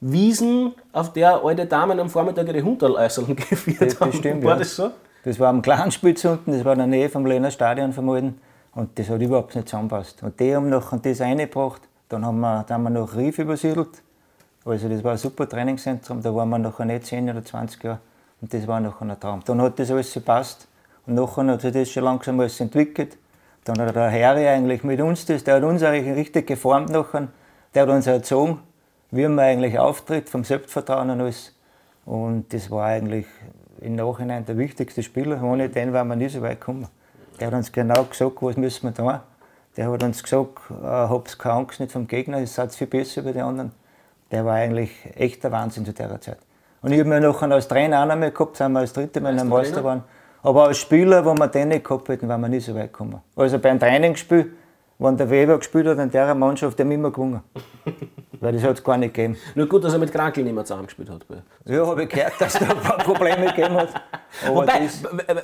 Wiesen, 0.00 0.74
auf 0.92 1.12
der 1.12 1.44
alte 1.44 1.66
Damen 1.66 1.98
am 2.00 2.08
Vormittag 2.08 2.48
ihre 2.48 2.62
Hunderläuseln 2.62 3.36
geführt 3.36 3.80
das, 3.80 4.00
haben. 4.00 4.10
Das 4.10 4.18
stimmt, 4.18 4.44
war 4.44 4.52
ja. 4.52 4.58
das 4.58 4.76
so? 4.76 4.90
Das 5.24 5.38
war 5.38 5.48
am 5.48 5.62
Kleinspitz 5.62 6.24
unten, 6.24 6.52
das 6.52 6.64
war 6.64 6.72
in 6.72 6.78
der 6.78 6.86
Nähe 6.88 7.08
vom 7.08 7.26
Lehner 7.26 7.50
Stadion 7.50 7.92
vom 7.92 8.08
Alten. 8.10 8.40
Und 8.74 8.98
das 8.98 9.08
hat 9.10 9.20
überhaupt 9.20 9.54
nicht 9.54 9.68
zusammengepasst. 9.68 10.22
Und 10.22 10.40
die 10.40 10.54
haben 10.54 10.68
noch 10.68 10.96
das 10.96 11.20
reingebracht. 11.20 11.82
Dann 12.08 12.24
haben 12.24 12.40
wir, 12.40 12.64
dann 12.66 12.74
haben 12.74 12.94
wir 12.94 13.00
nach 13.00 13.16
Rief 13.16 13.38
übersiedelt. 13.38 14.02
Also 14.64 14.88
das 14.88 15.04
war 15.04 15.12
ein 15.12 15.18
super 15.18 15.48
Trainingszentrum. 15.48 16.22
Da 16.22 16.34
waren 16.34 16.48
wir 16.48 16.58
nachher 16.58 16.84
nicht 16.84 17.06
10 17.06 17.30
oder 17.30 17.44
20 17.44 17.82
Jahre. 17.84 17.98
Und 18.40 18.52
das 18.54 18.66
war 18.66 18.80
nachher 18.80 19.02
ein 19.02 19.20
Traum. 19.20 19.40
Dann 19.44 19.60
hat 19.60 19.78
das 19.78 19.90
alles 19.90 20.12
gepasst. 20.14 20.66
Und 21.06 21.14
nachher 21.14 21.46
hat 21.46 21.60
sich 21.60 21.72
das 21.72 21.90
schon 21.90 22.04
langsam 22.04 22.40
alles 22.40 22.58
entwickelt. 22.60 23.18
Dann 23.64 23.78
hat 23.78 23.94
der 23.94 24.10
Harry 24.10 24.48
eigentlich 24.48 24.82
mit 24.82 25.00
uns 25.00 25.24
das, 25.24 25.44
der 25.44 25.56
hat 25.56 25.62
uns 25.62 25.82
eigentlich 25.82 26.16
richtig 26.16 26.46
geformt 26.48 26.90
nachher. 26.90 27.28
Der 27.74 27.82
hat 27.82 27.88
uns 27.88 28.06
erzogen, 28.06 28.60
wie 29.10 29.26
man 29.28 29.38
eigentlich 29.38 29.78
auftritt, 29.78 30.28
vom 30.28 30.44
Selbstvertrauen 30.44 31.10
und 31.10 31.20
alles. 31.20 31.54
Und 32.04 32.52
das 32.52 32.70
war 32.70 32.86
eigentlich 32.86 33.26
im 33.80 33.94
Nachhinein 33.94 34.44
der 34.44 34.58
wichtigste 34.58 35.02
Spieler. 35.02 35.42
Ohne 35.42 35.68
den 35.68 35.92
wären 35.92 36.08
wir 36.08 36.16
nie 36.16 36.28
so 36.28 36.42
weit 36.42 36.60
gekommen. 36.60 36.88
Der 37.38 37.48
hat 37.48 37.54
uns 37.54 37.70
genau 37.72 38.04
gesagt, 38.04 38.36
was 38.40 38.56
müssen 38.56 38.88
wir 38.88 38.94
tun. 38.94 39.20
Der 39.76 39.90
hat 39.90 40.02
uns 40.02 40.22
gesagt, 40.22 40.58
äh, 40.70 40.86
hab's 40.86 41.38
keine 41.38 41.54
Angst 41.54 41.80
nicht 41.80 41.92
vom 41.92 42.06
Gegner, 42.06 42.40
ihr 42.40 42.46
seid 42.46 42.74
viel 42.74 42.86
besser 42.86 43.22
über 43.22 43.32
die 43.32 43.40
anderen. 43.40 43.72
Der 44.30 44.44
war 44.44 44.54
eigentlich 44.54 44.92
echt 45.14 45.42
der 45.44 45.52
Wahnsinn 45.52 45.84
zu 45.84 45.92
der 45.92 46.20
Zeit. 46.20 46.38
Und 46.82 46.92
ich 46.92 46.98
habe 46.98 47.08
mir 47.08 47.20
nachher 47.20 47.50
als 47.50 47.68
Trainer 47.68 48.02
auch 48.02 48.06
noch 48.06 48.16
mehr 48.16 48.32
gehabt, 48.32 48.56
sind 48.56 48.72
wir 48.72 48.80
als 48.80 48.92
dritte 48.92 49.20
Mal 49.20 49.34
der 49.34 49.44
Meister 49.44 49.82
waren. 49.84 50.02
Aber 50.42 50.64
als 50.64 50.78
Spieler, 50.78 51.24
wo 51.24 51.34
wir 51.34 51.48
den 51.48 51.68
nicht 51.68 51.84
gehabt 51.84 52.08
hätten, 52.08 52.28
wären 52.28 52.40
wir 52.40 52.48
nicht 52.48 52.66
so 52.66 52.74
weit 52.74 52.92
gekommen. 52.92 53.20
Also 53.36 53.58
beim 53.58 53.78
Trainingsspiel, 53.78 54.52
wenn 54.98 55.16
der 55.16 55.30
Weber 55.30 55.58
gespielt 55.58 55.86
hat 55.86 55.98
in 55.98 56.10
der 56.10 56.34
Mannschaft, 56.34 56.78
der 56.78 56.84
haben 56.84 56.92
immer 56.92 57.10
gewonnen. 57.10 57.42
Weil 58.40 58.52
das 58.54 58.64
hat 58.64 58.78
es 58.78 58.82
gar 58.84 58.96
nicht 58.96 59.14
gegeben. 59.14 59.36
Nur 59.54 59.68
gut, 59.68 59.84
dass 59.84 59.92
er 59.92 60.00
mit 60.00 60.12
Krankel 60.12 60.42
nicht 60.42 60.54
mehr 60.54 60.64
zusammengespielt 60.64 61.10
hat. 61.10 61.24
Ja, 61.64 61.86
habe 61.86 62.02
ich 62.02 62.08
gehört, 62.08 62.32
dass 62.40 62.54
da 62.54 62.70
ein 62.70 62.76
paar 62.76 62.98
Probleme 62.98 63.46
gegeben 63.46 63.74
hat. 63.74 63.90
Aber 64.44 64.62
Wobei, 64.62 64.88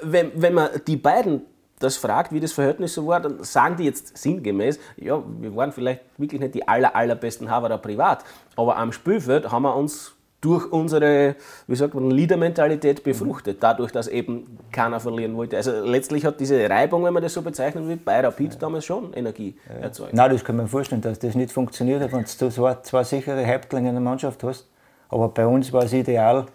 wenn, 0.03 0.33
wenn 0.35 0.55
man 0.55 0.69
die 0.85 0.97
beiden 0.97 1.43
das 1.79 1.97
fragt, 1.97 2.33
wie 2.33 2.41
das 2.41 2.53
Verhältnis 2.53 2.95
so 2.95 3.07
war, 3.07 3.21
dann 3.21 3.43
sagen 3.45 3.77
die 3.77 3.85
jetzt 3.85 4.19
sinngemäß, 4.19 4.81
ja, 4.97 5.23
wir 5.39 5.55
waren 5.55 5.71
vielleicht 5.71 6.01
wirklich 6.17 6.41
nicht 6.41 6.55
die 6.55 6.67
aller, 6.67 6.95
allerbesten 6.95 7.49
Haverer 7.49 7.79
privat, 7.79 8.25
aber 8.57 8.77
am 8.77 8.91
Spielfeld 8.91 9.53
haben 9.53 9.63
wir 9.63 9.77
uns 9.77 10.18
durch 10.41 10.71
unsere, 10.71 11.35
wie 11.67 11.75
sagt 11.75 11.95
man, 11.95 12.11
Leader-Mentalität 12.11 13.03
befruchtet, 13.03 13.59
dadurch, 13.61 13.91
dass 13.91 14.07
eben 14.07 14.59
keiner 14.71 15.01
verlieren 15.01 15.37
wollte. 15.37 15.57
Also 15.57 15.73
letztlich 15.85 16.25
hat 16.25 16.39
diese 16.39 16.71
Reibung, 16.71 17.03
wenn 17.05 17.13
man 17.13 17.23
das 17.23 17.35
so 17.35 17.43
bezeichnen 17.43 17.89
will, 17.89 17.97
bei 17.97 18.21
Rapid 18.21 18.55
ja. 18.55 18.59
damals 18.61 18.85
schon 18.85 19.13
Energie 19.15 19.57
ja. 19.69 19.83
erzeugt. 19.83 20.15
Nein, 20.15 20.31
das 20.31 20.45
kann 20.45 20.57
man 20.57 20.69
vorstellen, 20.69 21.01
dass 21.01 21.19
das 21.19 21.35
nicht 21.35 21.51
funktioniert 21.51 22.03
hat, 22.03 22.13
wenn 22.13 22.25
du 22.25 22.51
so 22.51 22.75
zwei 22.83 23.05
sichere 23.05 23.45
Häuptlinge 23.45 23.89
in 23.89 23.97
der 23.97 24.03
Mannschaft 24.03 24.43
hast. 24.45 24.69
Aber 25.09 25.29
bei 25.29 25.47
uns 25.47 25.73
war 25.73 25.85
es 25.85 25.93
ideal 25.93 26.47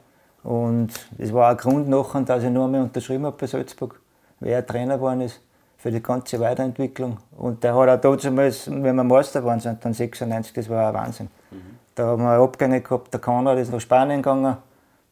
und 0.43 0.89
es 1.17 1.33
war 1.33 1.51
ein 1.51 1.57
Grund 1.57 1.89
nachher, 1.89 2.21
dass 2.21 2.43
ich 2.43 2.49
nur 2.49 2.67
mehr 2.67 2.83
unterschrieben 2.83 3.25
habe 3.25 3.35
bei 3.37 3.47
Salzburg, 3.47 3.99
wer 4.39 4.65
Trainer 4.65 4.95
geworden 4.95 5.21
ist 5.21 5.41
für 5.77 5.91
die 5.91 6.01
ganze 6.01 6.39
Weiterentwicklung. 6.39 7.17
Und 7.37 7.61
der 7.63 7.75
hat 7.75 8.05
auch 8.05 8.15
damals, 8.15 8.71
wenn 8.71 8.95
wir 8.95 9.03
Meister 9.03 9.43
waren, 9.43 9.59
dann 9.81 9.93
96, 9.93 10.53
das 10.53 10.69
war 10.69 10.87
ein 10.87 10.93
Wahnsinn. 10.93 11.27
Mhm. 11.51 11.82
Da 11.95 12.07
haben 12.07 12.23
wir 12.23 12.39
Abgänge 12.39 12.81
gehabt, 12.81 13.13
der 13.13 13.21
Konrad 13.21 13.59
ist 13.59 13.71
nach 13.71 13.79
Spanien 13.79 14.21
gegangen, 14.21 14.57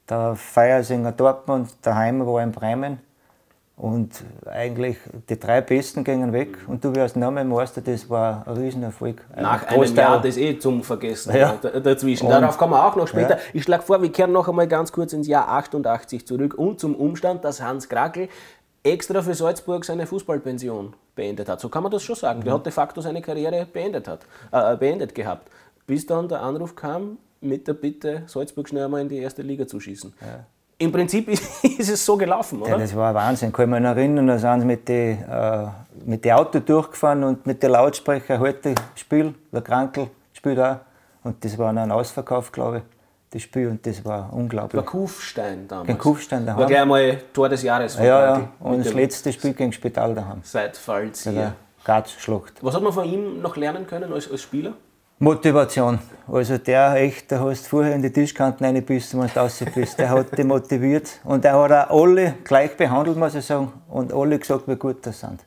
der 0.10 0.36
Feiersinger 0.36 1.12
Dortmund, 1.12 1.70
der 1.86 1.96
Heim 1.96 2.26
war 2.26 2.42
in 2.42 2.52
Bremen. 2.52 3.00
Und 3.78 4.24
eigentlich 4.46 4.98
die 5.28 5.40
drei 5.40 5.62
Besten 5.62 6.04
gingen 6.04 6.34
weg 6.34 6.58
und 6.68 6.84
du 6.84 6.94
wirst 6.94 7.16
noch 7.16 7.32
Meister, 7.32 7.82
das 7.82 8.08
war 8.10 8.44
ein 8.48 8.58
Riesenerfolg. 8.58 9.24
Nach 9.36 9.66
einem. 9.66 9.96
Jahr 9.96 10.22
das 10.22 10.38
eh 10.38 10.60
zum 10.60 10.84
Vergessen 10.84 11.36
ja. 11.36 11.54
dazwischen. 11.54 12.28
Und 12.28 12.32
Darauf 12.32 12.60
kommen 12.60 12.74
wir 12.74 12.86
auch 12.86 12.96
noch 12.96 13.08
später. 13.08 13.38
Ja. 13.38 13.44
Ich 13.54 13.64
schlage 13.64 13.82
vor, 13.82 14.00
wir 14.02 14.12
kehren 14.12 14.34
noch 14.34 14.48
einmal 14.48 14.68
ganz 14.68 14.92
kurz 14.92 15.14
ins 15.14 15.28
Jahr 15.28 15.50
88 15.50 16.28
zurück 16.28 16.54
und 16.56 16.80
zum 16.80 16.94
Umstand, 16.94 17.44
dass 17.44 17.60
Hans 17.60 17.90
Krakel 17.90 18.30
extra 18.84 19.22
für 19.24 19.34
Salzburg 19.34 19.84
seine 19.84 20.06
Fußballpension 20.06 20.94
beendet 21.16 21.50
hat. 21.50 21.60
So 21.60 21.70
kann 21.70 21.82
man 21.82 21.92
das 21.92 22.04
schon 22.04 22.16
sagen. 22.16 22.42
Mhm. 22.42 22.44
Der 22.44 22.54
hat 22.54 22.66
de 22.66 22.72
facto 22.72 23.02
seine 23.02 23.22
Karriere 23.24 23.66
beendet, 23.66 24.08
hat, 24.08 24.28
äh, 24.52 24.76
beendet 24.78 25.16
gehabt 25.16 25.50
bis 25.92 26.06
dann 26.06 26.30
der 26.30 26.42
Anruf 26.42 26.74
kam 26.74 27.18
mit 27.42 27.68
der 27.68 27.74
Bitte, 27.74 28.24
Salzburg 28.26 28.70
schnell 28.70 28.86
einmal 28.86 29.02
in 29.02 29.10
die 29.10 29.18
erste 29.18 29.42
Liga 29.42 29.68
zu 29.68 29.78
schießen. 29.78 30.14
Ja. 30.22 30.46
Im 30.78 30.90
Prinzip 30.90 31.28
ist, 31.28 31.62
ist, 31.80 31.90
es 31.90 32.06
so 32.06 32.16
gelaufen, 32.16 32.62
oder? 32.62 32.70
Ja, 32.72 32.78
das 32.78 32.96
war 32.96 33.14
Wahnsinn. 33.14 33.50
Ich 33.50 33.54
kann 33.54 33.70
mich 33.70 33.84
erinnern, 33.84 34.26
da 34.26 34.40
sind 34.40 34.62
sie 34.62 34.66
mit 34.68 34.88
den 34.88 35.22
äh, 35.22 35.68
mit 36.06 36.24
die 36.24 36.32
Auto 36.32 36.62
durchgefahren 36.62 37.26
und 37.26 37.46
mit 37.46 37.62
den 37.62 37.72
Lautsprecher 37.72 38.40
heute 38.40 38.74
Spiel, 38.96 39.34
der 39.52 39.62
Krankel 39.62 40.08
spielt 40.32 40.60
auch. 40.60 40.78
Und 41.26 41.44
das 41.44 41.58
war 41.58 41.76
ein 41.76 41.92
Ausverkauf, 41.92 42.54
glaube 42.54 42.78
ich, 42.78 42.84
das 43.32 43.42
Spiel. 43.42 43.68
Und 43.68 43.86
das 43.86 44.06
war 44.06 44.32
unglaublich. 44.32 44.78
War 44.78 44.86
Kufstein 44.86 45.68
damals. 45.68 45.88
Gegen 45.88 46.00
Kufstein 46.00 46.46
daheim. 46.46 46.60
War 46.62 46.68
gleich 46.68 46.82
einmal 46.84 47.18
Tor 47.34 47.50
des 47.50 47.64
Jahres. 47.64 47.98
Ja, 47.98 48.38
ja. 48.38 48.50
Und 48.62 48.86
das 48.86 48.94
letzte 48.94 49.34
Spiel 49.34 49.52
gegen 49.52 49.74
Spital 49.74 50.16
daheim. 50.16 50.40
Seit 50.44 50.78
Fallzieher. 50.78 51.34
Ja, 51.34 51.54
Garzschlacht. 51.84 52.64
Was 52.64 52.76
hat 52.76 52.82
man 52.82 52.94
von 52.94 53.04
ihm 53.04 53.42
noch 53.42 53.58
lernen 53.58 53.86
können 53.86 54.14
als, 54.14 54.32
als 54.32 54.42
Spieler? 54.42 54.72
Motivation. 55.22 56.00
Also 56.28 56.58
der 56.58 56.96
echt, 56.96 57.30
der 57.30 57.44
hast 57.44 57.68
vorher 57.68 57.94
in 57.94 58.02
die 58.02 58.12
Tischkanten 58.12 58.66
reingebissen, 58.66 59.22
wenn 59.22 59.28
du 59.28 59.40
raus 59.40 59.64
bist. 59.76 60.00
Der 60.00 60.10
hat 60.10 60.36
dich 60.36 60.44
motiviert 60.44 61.20
und 61.24 61.46
er 61.46 61.62
hat 61.62 61.92
auch 61.92 62.02
alle 62.02 62.34
gleich 62.44 62.76
behandelt, 62.76 63.18
muss 63.18 63.36
ich 63.36 63.46
sagen, 63.46 63.72
und 63.88 64.12
alle 64.12 64.40
gesagt, 64.40 64.64
wie 64.68 64.76
gut 64.76 65.06
das 65.06 65.20
sind. 65.20 65.40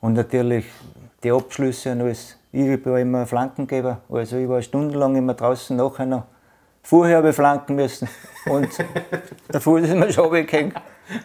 Und 0.00 0.14
natürlich 0.14 0.64
die 1.22 1.30
Abschlüsse 1.30 1.92
und 1.92 2.00
alles. 2.00 2.36
Ich 2.50 2.84
war 2.84 2.98
immer 2.98 3.24
Flankengeber, 3.24 4.00
also 4.10 4.36
ich 4.36 4.48
war 4.48 4.60
stundenlang 4.60 5.14
immer 5.14 5.34
draußen 5.34 5.76
nachher 5.76 6.06
noch. 6.06 6.24
Vorher 6.82 7.18
habe 7.18 7.28
ich 7.28 7.36
flanken 7.36 7.76
müssen 7.76 8.08
und 8.46 8.68
der 9.52 9.60
Fuß 9.60 9.82
ist 9.82 9.94
mir 9.94 10.12
schon 10.12 10.32
weggehängt. 10.32 10.74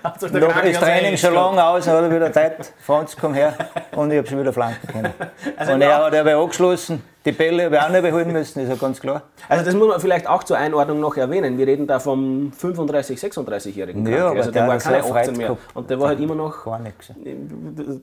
Also 0.03 0.27
Noch 0.27 0.63
ist 0.63 0.79
Training 0.79 1.17
schon 1.17 1.33
lange 1.33 1.63
aus, 1.63 1.87
hat 1.87 2.03
er 2.03 2.13
wieder 2.13 2.31
Zeit, 2.31 2.71
Franz, 2.83 3.17
komm 3.19 3.33
her. 3.33 3.55
Und 3.95 4.11
ich 4.11 4.17
habe 4.19 4.27
schon 4.27 4.39
wieder 4.39 4.53
flanken 4.53 4.87
können. 4.87 5.13
Also 5.57 5.73
und 5.73 5.81
er 5.81 6.05
hat 6.05 6.13
aber 6.13 6.35
angeschlossen, 6.35 7.01
Die 7.27 7.33
Bälle 7.33 7.65
habe 7.65 7.75
ich 7.75 7.81
auch 7.81 7.89
nicht 7.89 8.01
behalten 8.03 8.31
müssen, 8.31 8.61
ist 8.61 8.69
ja 8.69 8.75
ganz 8.75 9.01
klar. 9.01 9.23
Also 9.49 9.65
das 9.65 9.75
muss 9.75 9.89
man 9.89 9.99
vielleicht 9.99 10.27
auch 10.29 10.43
zur 10.45 10.57
Einordnung 10.57 11.01
noch 11.01 11.17
erwähnen. 11.17 11.57
Wir 11.57 11.67
reden 11.67 11.85
da 11.85 11.99
vom 11.99 12.51
35-, 12.57 13.19
36-jährigen 13.19 14.05
Ja, 14.07 14.29
Also 14.29 14.49
der 14.49 14.61
der 14.61 14.67
war 14.69 14.75
hat 14.75 14.83
keine 14.83 15.03
so 15.03 15.13
18 15.13 15.35
Freude 15.35 15.37
mehr. 15.37 15.57
Und 15.73 15.89
der 15.89 15.99
war 15.99 16.07
halt 16.07 16.19
immer 16.21 16.35
noch 16.35 16.63
Gar 16.63 16.79
nichts. 16.79 17.11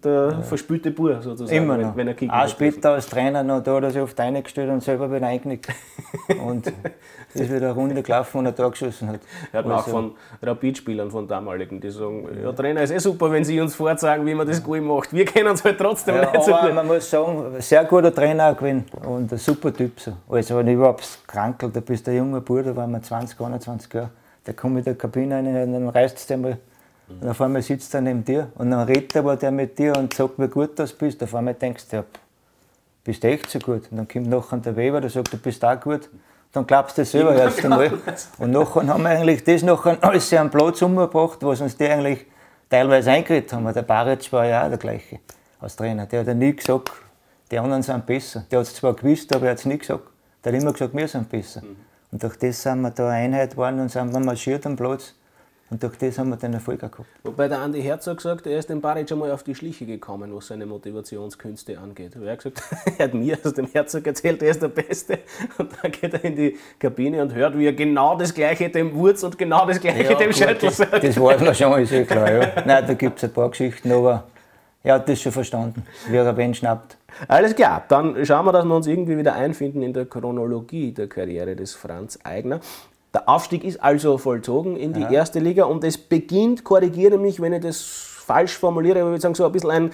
der 0.05 0.43
verspülte 0.43 0.91
Bur 0.91 1.23
sozusagen, 1.23 1.57
Immer 1.57 1.79
noch. 1.79 1.97
wenn 1.97 2.09
er 2.09 2.15
kicken 2.15 2.31
auch 2.35 2.41
hat 2.43 2.51
später 2.51 2.91
als 2.93 3.07
Trainer 3.09 3.43
noch, 3.43 3.63
da 3.63 3.77
hat 3.77 3.85
er 3.85 3.91
sich 3.93 4.03
oft 4.03 4.21
eingestellt 4.21 4.69
und 4.71 4.83
selber 4.83 5.11
wieder 5.11 5.27
eingenickt. 5.27 5.69
und 6.47 6.67
ist 7.35 7.49
wieder 7.51 7.57
eine 7.69 7.71
Runde 7.73 8.03
gelaufen 8.03 8.39
und 8.39 8.47
er 8.47 8.53
da 8.53 8.69
geschossen 8.69 9.09
hat. 9.09 9.21
Hört 9.53 9.65
man 9.67 9.75
auch 9.77 9.79
Also, 9.87 9.91
von 9.91 10.13
Rapid-Spielern 10.43 11.11
von 11.11 11.27
damaligen, 11.27 11.81
die 11.81 11.91
sagen, 11.91 12.29
ja 12.43 12.53
Trainer, 12.53 12.83
ist 12.83 12.91
eh 12.91 12.99
super, 12.99 13.31
wenn 13.33 13.45
Sie 13.45 13.59
uns 13.61 13.75
vorzeigen, 13.75 14.27
wie 14.27 14.35
man 14.35 14.47
das 14.47 14.63
gut 14.63 14.83
macht. 14.83 15.13
Wir 15.15 15.25
kennen 15.25 15.55
es 15.55 15.65
halt 15.65 15.79
trotzdem 15.79 16.15
Ja, 16.17 16.31
nicht 16.31 16.43
so 16.45 16.53
gut. 16.53 16.75
man 16.75 16.87
muss 16.87 17.09
sagen, 17.11 17.55
sehr 17.61 17.85
guter 17.85 18.15
Trainer 18.15 18.51
auch 18.53 18.57
gewesen 18.57 18.85
und 19.15 19.33
ein 19.33 19.39
super 19.39 19.73
Typ. 19.73 20.01
So. 20.01 20.13
Also 20.29 20.57
wenn 20.57 20.69
ich 20.69 20.75
überhaupt 20.75 21.21
krankelt, 21.27 21.75
da 21.75 21.81
bist 21.81 22.07
der 22.07 22.15
junge 22.15 22.41
Bruder, 22.41 22.65
da 22.65 22.77
waren 22.77 22.91
wir 22.93 23.03
20, 23.03 23.41
21 23.41 23.93
Jahre, 23.93 24.11
der 24.47 24.55
kommt 24.55 24.75
mit 24.75 24.87
der 24.87 24.95
Kabine 24.95 25.37
rein 25.37 25.47
und 25.47 25.73
dann 25.73 25.89
reißt 25.89 26.19
es 26.19 26.31
einmal 26.31 26.59
und 27.09 27.29
auf 27.29 27.41
einmal 27.41 27.63
sitzt 27.63 27.95
er 27.95 28.01
neben 28.01 28.25
dir 28.25 28.49
und 28.55 28.71
dann 28.71 28.87
redet 28.87 29.17
aber 29.17 29.37
der 29.37 29.51
mit 29.51 29.79
dir 29.79 29.97
und 29.97 30.15
sagt, 30.15 30.39
wie 30.39 30.49
gut 30.49 30.79
du 30.79 30.87
bist. 30.87 31.23
Auf 31.23 31.35
einmal 31.35 31.55
denkst 31.55 31.89
du, 31.91 31.97
ja, 31.97 32.05
bist 33.05 33.23
du 33.23 33.29
echt 33.29 33.51
so 33.51 33.59
gut. 33.59 33.83
Und 33.91 33.99
dann 33.99 34.09
kommt 34.09 34.29
nachher 34.29 34.59
der 34.59 34.77
Weber, 34.77 35.01
der 35.01 35.11
sagt, 35.11 35.33
du 35.33 35.37
bist 35.37 35.65
auch 35.65 35.79
gut. 35.79 36.09
Dann 36.53 36.67
glaubst 36.67 36.97
du 36.97 37.03
das 37.03 37.11
selber 37.11 37.35
erst 37.35 37.65
einmal. 37.65 37.93
Und 38.39 38.53
nachher 38.53 38.87
haben 38.87 39.03
wir 39.03 39.11
eigentlich 39.11 39.45
das 39.45 39.63
nachher 39.63 39.99
alles 40.01 40.31
den 40.31 40.51
Platz 40.51 40.81
umgebracht, 40.83 41.39
was 41.41 41.61
uns 41.61 41.77
die 41.77 41.87
eigentlich 41.87 42.27
teilweise 42.71 43.11
eingeredet 43.11 43.53
haben. 43.53 43.73
Der 43.73 43.83
Baric 43.83 44.33
war 44.33 44.47
ja 44.47 44.65
auch 44.65 44.69
der 44.69 44.79
gleiche 44.79 45.19
als 45.61 45.77
Trainer. 45.77 46.07
Der 46.07 46.21
hat 46.21 46.27
ja 46.29 46.35
nie 46.35 46.55
gesagt, 46.55 46.91
die 47.55 47.59
anderen 47.61 47.85
sind 47.85 48.05
besser. 48.05 48.45
Der 48.51 48.59
hat 48.59 48.67
es 48.67 48.75
zwar 48.75 48.95
gewusst, 48.95 49.33
aber 49.33 49.45
er 49.45 49.53
hat 49.53 49.59
es 49.59 49.65
nie 49.65 49.79
gesagt. 49.79 50.03
Der 50.43 50.53
hat 50.53 50.61
immer 50.61 50.73
gesagt, 50.73 50.93
wir 50.93 51.07
sind 51.07 51.29
besser. 51.29 51.63
Und 52.11 52.21
durch 52.21 52.37
das 52.37 52.61
sind 52.61 52.81
wir 52.81 52.91
da 52.91 53.09
eine 53.11 53.37
Einheit 53.37 53.53
geworden 53.53 53.79
und 53.79 53.93
sind 53.93 54.13
wir 54.13 54.19
marschiert 54.19 54.67
am 54.67 54.75
Platz. 54.75 55.15
Und 55.71 55.81
durch 55.81 55.97
das 55.97 56.19
haben 56.19 56.31
wir 56.31 56.37
den 56.37 56.55
Erfolg 56.55 56.81
gehabt. 56.81 57.05
Wobei 57.23 57.47
der 57.47 57.61
Andi 57.61 57.81
Herzog 57.81 58.21
sagt, 58.21 58.49
er 58.49 58.59
ist 58.59 58.71
dem 58.71 58.81
Baric 58.81 59.13
einmal 59.13 59.31
auf 59.31 59.45
die 59.45 59.55
Schliche 59.55 59.87
gekommen, 59.87 60.35
was 60.35 60.49
seine 60.49 60.67
Motivationskünste 60.67 61.79
angeht. 61.79 62.17
Er 62.17 62.33
hat 62.33 62.39
gesagt, 62.43 62.61
er 62.99 63.05
hat 63.05 63.15
mir 63.15 63.39
aus 63.45 63.55
dem 63.55 63.69
Herzog 63.69 64.05
erzählt, 64.05 64.43
er 64.43 64.51
ist 64.51 64.61
der 64.61 64.69
Beste. 64.69 65.21
Und 65.57 65.71
dann 65.81 65.93
geht 65.93 66.13
er 66.13 66.25
in 66.25 66.35
die 66.35 66.59
Kabine 66.81 67.23
und 67.23 67.35
hört, 67.35 67.57
wie 67.57 67.67
er 67.67 67.73
genau 67.73 68.19
das 68.19 68.35
Gleiche 68.35 68.69
dem 68.69 68.93
Wurz 68.97 69.23
und 69.23 69.39
genau 69.39 69.65
das 69.65 69.81
Gleiche 69.81 70.17
dem 70.17 70.31
gut, 70.31 70.37
Schöttl 70.37 70.67
das, 70.67 70.77
sagt. 70.77 71.05
das 71.05 71.21
weiß 71.21 71.41
man 71.41 71.55
schon, 71.55 71.81
ist 71.81 71.93
eh 71.93 72.05
klar. 72.05 72.33
Ja. 72.33 72.53
Nein, 72.67 72.85
da 72.85 72.95
gibt 72.95 73.19
es 73.19 73.25
ein 73.25 73.33
paar 73.33 73.49
Geschichten, 73.51 73.93
aber 73.93 74.25
er 74.85 74.95
hat 74.97 75.09
das 75.09 75.21
schon 75.21 75.33
verstanden, 75.33 75.85
wie 76.09 76.17
er 76.17 76.37
wen 76.37 76.55
schnappt. 76.55 76.99
Alles 77.27 77.55
klar, 77.57 77.83
dann 77.89 78.25
schauen 78.27 78.45
wir, 78.45 78.53
dass 78.53 78.65
wir 78.67 78.77
uns 78.77 78.87
irgendwie 78.87 79.17
wieder 79.17 79.35
einfinden 79.35 79.83
in 79.83 79.95
der 79.95 80.05
Chronologie 80.05 80.93
der 80.93 81.09
Karriere 81.09 81.57
des 81.57 81.75
Franz 81.75 82.19
Eigner. 82.23 82.61
Der 83.15 83.29
Aufstieg 83.29 83.65
ist 83.65 83.83
also 83.83 84.19
vollzogen 84.19 84.77
in 84.77 84.93
die 84.93 85.03
erste 85.03 85.39
Liga 85.39 85.65
und 85.65 85.85
es 85.85 85.97
beginnt, 85.97 86.65
korrigiere 86.65 87.17
mich, 87.17 87.41
wenn 87.41 87.53
ich 87.55 87.63
das 87.63 87.81
falsch 87.83 88.59
formuliere, 88.59 89.01
aber 89.01 89.09
ich 89.09 89.13
würde 89.13 89.23
sagen, 89.23 89.35
so 89.35 89.47
ein 89.47 89.53
bisschen 89.53 89.71
ein 89.71 89.91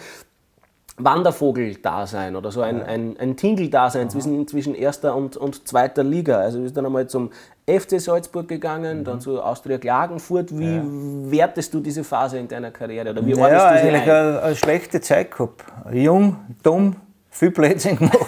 Wandervogel-Dasein 1.05 2.37
oder 2.37 2.51
so 2.51 2.63
ein, 2.63 2.83
ein, 2.83 3.17
ein 3.19 3.37
Tingle-Dasein 3.37 4.11
zwischen, 4.11 4.47
zwischen 4.47 4.75
erster 4.75 5.15
und, 5.17 5.37
und 5.37 5.67
zweiter 5.67 6.03
Liga. 6.05 6.39
Also 6.39 6.59
du 6.59 6.65
bist 6.65 6.77
dann 6.77 6.87
einmal 6.87 7.07
zum 7.07 7.31
FC 7.67 8.01
Salzburg 8.01 8.49
gegangen, 8.49 9.05
dann 9.05 9.21
zu 9.21 9.41
Austria 9.43 9.79
Klagenfurt. 9.79 10.57
Wie 10.59 10.81
wertest 11.31 11.73
du 11.75 11.81
diese 11.81 12.05
Phase 12.05 12.39
in 12.39 12.49
deiner 12.49 12.71
Karriere 12.71 13.11
oder 13.11 13.25
wie 13.25 13.35
ordnest 13.35 13.53
Ja, 13.53 13.73
du 13.73 13.79
sie 13.79 13.89
eigentlich 13.89 14.03
ein? 14.03 14.11
eine, 14.11 14.43
eine 14.43 14.57
schlechte 14.57 15.01
Zeit 15.01 15.31
gehabt. 15.31 15.65
Jung, 15.93 16.37
dumm, 16.63 16.97
viel 17.31 17.51
Blödsinn 17.51 17.97
gemacht, 17.97 18.27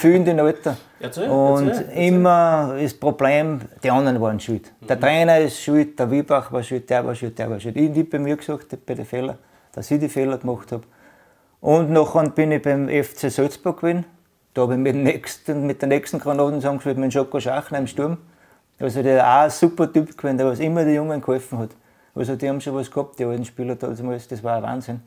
viel 0.00 0.14
in 0.14 0.24
den 0.24 0.38
Alter. 0.40 0.76
Erzähl, 1.00 1.28
Und 1.28 1.68
erzähl, 1.68 1.84
erzähl. 1.88 2.06
immer 2.08 2.76
das 2.80 2.94
Problem, 2.94 3.60
die 3.82 3.90
anderen 3.90 4.20
waren 4.20 4.38
schuld. 4.40 4.72
Der 4.88 4.96
Mhm. 4.96 5.00
Trainer 5.00 5.38
ist 5.40 5.60
schuld, 5.60 5.98
der 5.98 6.10
Wiebach 6.10 6.52
war 6.52 6.62
schuld, 6.62 6.88
der 6.88 7.04
war 7.04 7.14
schuld, 7.14 7.38
der 7.38 7.50
war 7.50 7.58
schuld. 7.60 7.76
Ich 7.76 7.88
habe 7.88 7.98
nicht 7.98 8.10
bei 8.10 8.18
mir 8.18 8.36
gesagt, 8.36 8.66
bei 8.86 8.94
den 8.94 9.04
Fehlern, 9.04 9.38
dass 9.72 9.90
ich 9.90 9.98
die 10.00 10.08
Fehler 10.08 10.38
gemacht 10.38 10.70
habe. 10.72 10.82
Und 11.60 11.90
nachher 11.90 12.30
bin 12.30 12.52
ich 12.52 12.62
beim 12.62 12.88
FC 12.88 13.30
Salzburg 13.30 13.80
gewesen. 13.80 14.04
Da 14.54 14.62
habe 14.62 14.74
ich 14.74 14.78
mit, 14.78 14.94
dem 14.94 15.02
nächsten, 15.02 15.66
mit 15.66 15.82
der 15.82 15.88
nächsten 15.88 16.18
Granaten 16.18 16.56
zusammengespielt, 16.56 16.98
mit 16.98 17.06
dem 17.06 17.10
Schoko 17.10 17.40
Schachner 17.40 17.78
im 17.78 17.86
Sturm. 17.86 18.18
Also 18.80 19.02
der 19.02 19.26
auch 19.26 19.42
ein 19.42 19.50
super 19.50 19.92
Typ 19.92 20.16
gewesen, 20.16 20.38
der 20.38 20.46
was 20.46 20.60
immer 20.60 20.84
den 20.84 20.94
Jungen 20.94 21.20
geholfen 21.20 21.58
hat. 21.58 21.70
Also 22.14 22.36
die 22.36 22.48
haben 22.48 22.60
schon 22.60 22.74
was 22.74 22.90
gehabt, 22.90 23.18
die 23.18 23.24
alten 23.24 23.44
Spieler 23.44 23.74
damals, 23.74 24.28
das 24.28 24.42
war 24.42 24.56
ein 24.56 24.62
Wahnsinn. 24.62 25.02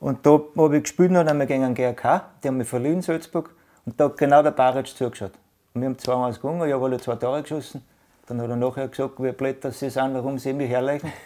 Und 0.00 0.24
da 0.24 0.40
habe 0.56 0.76
ich 0.76 0.84
gespielt 0.84 1.10
noch 1.10 1.26
einmal 1.26 1.46
gegen 1.46 1.62
den 1.62 1.74
GRK, 1.74 2.22
die 2.42 2.48
haben 2.48 2.58
mich 2.58 2.68
verliehen 2.68 2.94
in 2.94 3.02
Salzburg. 3.02 3.50
Und 3.84 3.98
da 3.98 4.04
hat 4.04 4.16
genau 4.16 4.42
der 4.42 4.52
Baric 4.52 4.86
zugeschaut. 4.86 5.32
Und 5.74 5.82
wir 5.82 5.88
haben 5.88 5.96
2-1 5.96 6.36
gewonnen, 6.36 6.66
ich 6.66 6.72
habe 6.72 6.84
alle 6.84 6.98
zwei 6.98 7.16
Tore 7.16 7.42
geschossen. 7.42 7.82
Dann 8.26 8.40
hat 8.40 8.50
er 8.50 8.56
nachher 8.56 8.88
gesagt, 8.88 9.14
wie 9.22 9.32
blöd 9.32 9.64
dass 9.64 9.78
sie 9.78 9.90
sind, 9.90 10.14
warum 10.14 10.38
sie 10.38 10.52
mich 10.52 10.68
herleichen. 10.68 11.12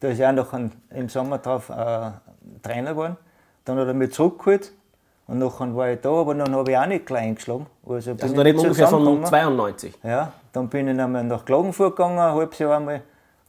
Da 0.00 0.08
ist 0.08 0.20
er 0.20 0.30
auch 0.30 0.34
noch 0.34 0.52
ein, 0.52 0.70
im 0.90 1.08
Sommer 1.08 1.38
drauf 1.38 1.70
äh, 1.70 2.10
Trainer 2.62 2.90
geworden. 2.90 3.16
Dann 3.64 3.78
hat 3.78 3.86
er 3.86 3.94
mich 3.94 4.12
zurückgeholt 4.12 4.72
und 5.26 5.38
nachher 5.38 5.74
war 5.74 5.90
ich 5.90 6.00
da, 6.00 6.10
aber 6.10 6.34
dann 6.34 6.54
habe 6.54 6.70
ich 6.70 6.76
auch 6.76 6.86
nicht 6.86 7.06
gleich 7.06 7.22
eingeschlagen. 7.22 7.66
Also, 7.86 8.12
Also 8.12 8.34
da 8.34 8.42
reden 8.42 8.58
wir 8.58 8.64
ungefähr 8.64 8.88
von 8.88 9.00
zusammengekommen. 9.00 9.30
92. 9.30 9.98
Ja, 10.02 10.32
dann 10.52 10.68
bin 10.68 10.88
ich 10.88 11.00
einmal 11.00 11.24
nach 11.24 11.44
Klagenfurt 11.44 11.96
gegangen, 11.96 12.18
ein 12.18 12.34
halbes 12.34 12.58
Jahr 12.58 12.76
einmal. 12.76 13.02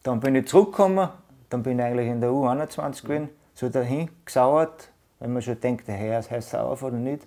Dann 0.04 0.20
bin 0.20 0.36
ich 0.36 0.48
zurückgekommen, 0.48 1.10
dann 1.50 1.64
bin 1.64 1.80
ich 1.80 1.86
eigentlich 1.86 2.08
in 2.08 2.22
der 2.22 2.30
U21 2.30 3.04
gewesen, 3.04 3.30
so 3.56 3.70
dahin 3.70 4.10
gesauert, 4.26 4.90
weil 5.20 5.30
man 5.30 5.42
schon 5.42 5.60
denkt, 5.60 5.88
der 5.88 5.96
Herr 5.96 6.20
ist 6.20 6.30
heiß 6.30 6.52
sauer 6.52 6.78
oder 6.82 6.92
nicht. 6.92 7.26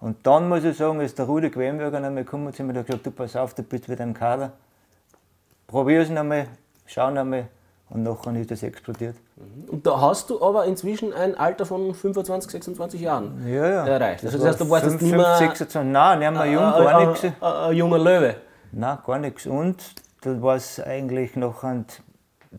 Und 0.00 0.24
dann 0.26 0.48
muss 0.48 0.64
ich 0.64 0.76
sagen, 0.76 1.00
ist 1.00 1.18
der 1.18 1.26
Rudi 1.26 1.50
Quemberger 1.50 1.96
einmal 1.96 2.24
gekommen 2.24 2.52
zu 2.52 2.62
mir 2.62 2.70
und 2.70 2.78
hat 2.78 2.86
gesagt, 2.86 3.06
du 3.06 3.10
pass 3.10 3.34
auf, 3.36 3.54
du 3.54 3.62
bist 3.62 3.88
wieder 3.88 4.04
im 4.04 4.14
Kader. 4.14 4.52
Probier 5.66 6.02
es 6.02 6.10
einmal, 6.10 6.46
schau 6.86 7.06
einmal. 7.06 7.48
Und 7.90 8.02
nachher 8.02 8.34
ist 8.36 8.50
das 8.50 8.62
explodiert. 8.62 9.16
Und 9.68 9.86
da 9.86 9.98
hast 10.00 10.28
du 10.28 10.42
aber 10.42 10.66
inzwischen 10.66 11.12
ein 11.14 11.34
Alter 11.36 11.64
von 11.64 11.94
25, 11.94 12.50
26 12.50 13.00
Jahren 13.00 13.42
Ja, 13.48 13.66
ja. 13.66 13.86
erreicht. 13.86 14.24
Das, 14.24 14.32
Das 14.32 14.44
heißt, 14.44 14.60
du 14.60 14.68
warst 14.68 14.84
jetzt 14.86 15.00
nicht 15.00 15.16
mehr 15.16 15.36
26, 15.38 15.90
nein, 15.90 16.18
nicht 16.18 16.30
mehr 16.32 16.44
jung, 16.46 16.62
ein, 16.64 16.84
gar 16.84 16.98
ein, 16.98 17.08
nichts. 17.08 17.24
ein, 17.40 17.72
junger 17.74 17.98
Löwe. 17.98 18.34
Nein, 18.72 18.98
gar 19.06 19.18
nichts. 19.18 19.46
Und 19.46 19.76
dann 20.20 20.42
war 20.42 20.56
es 20.56 20.78
eigentlich 20.80 21.34
noch 21.36 21.64
ein, 21.64 21.86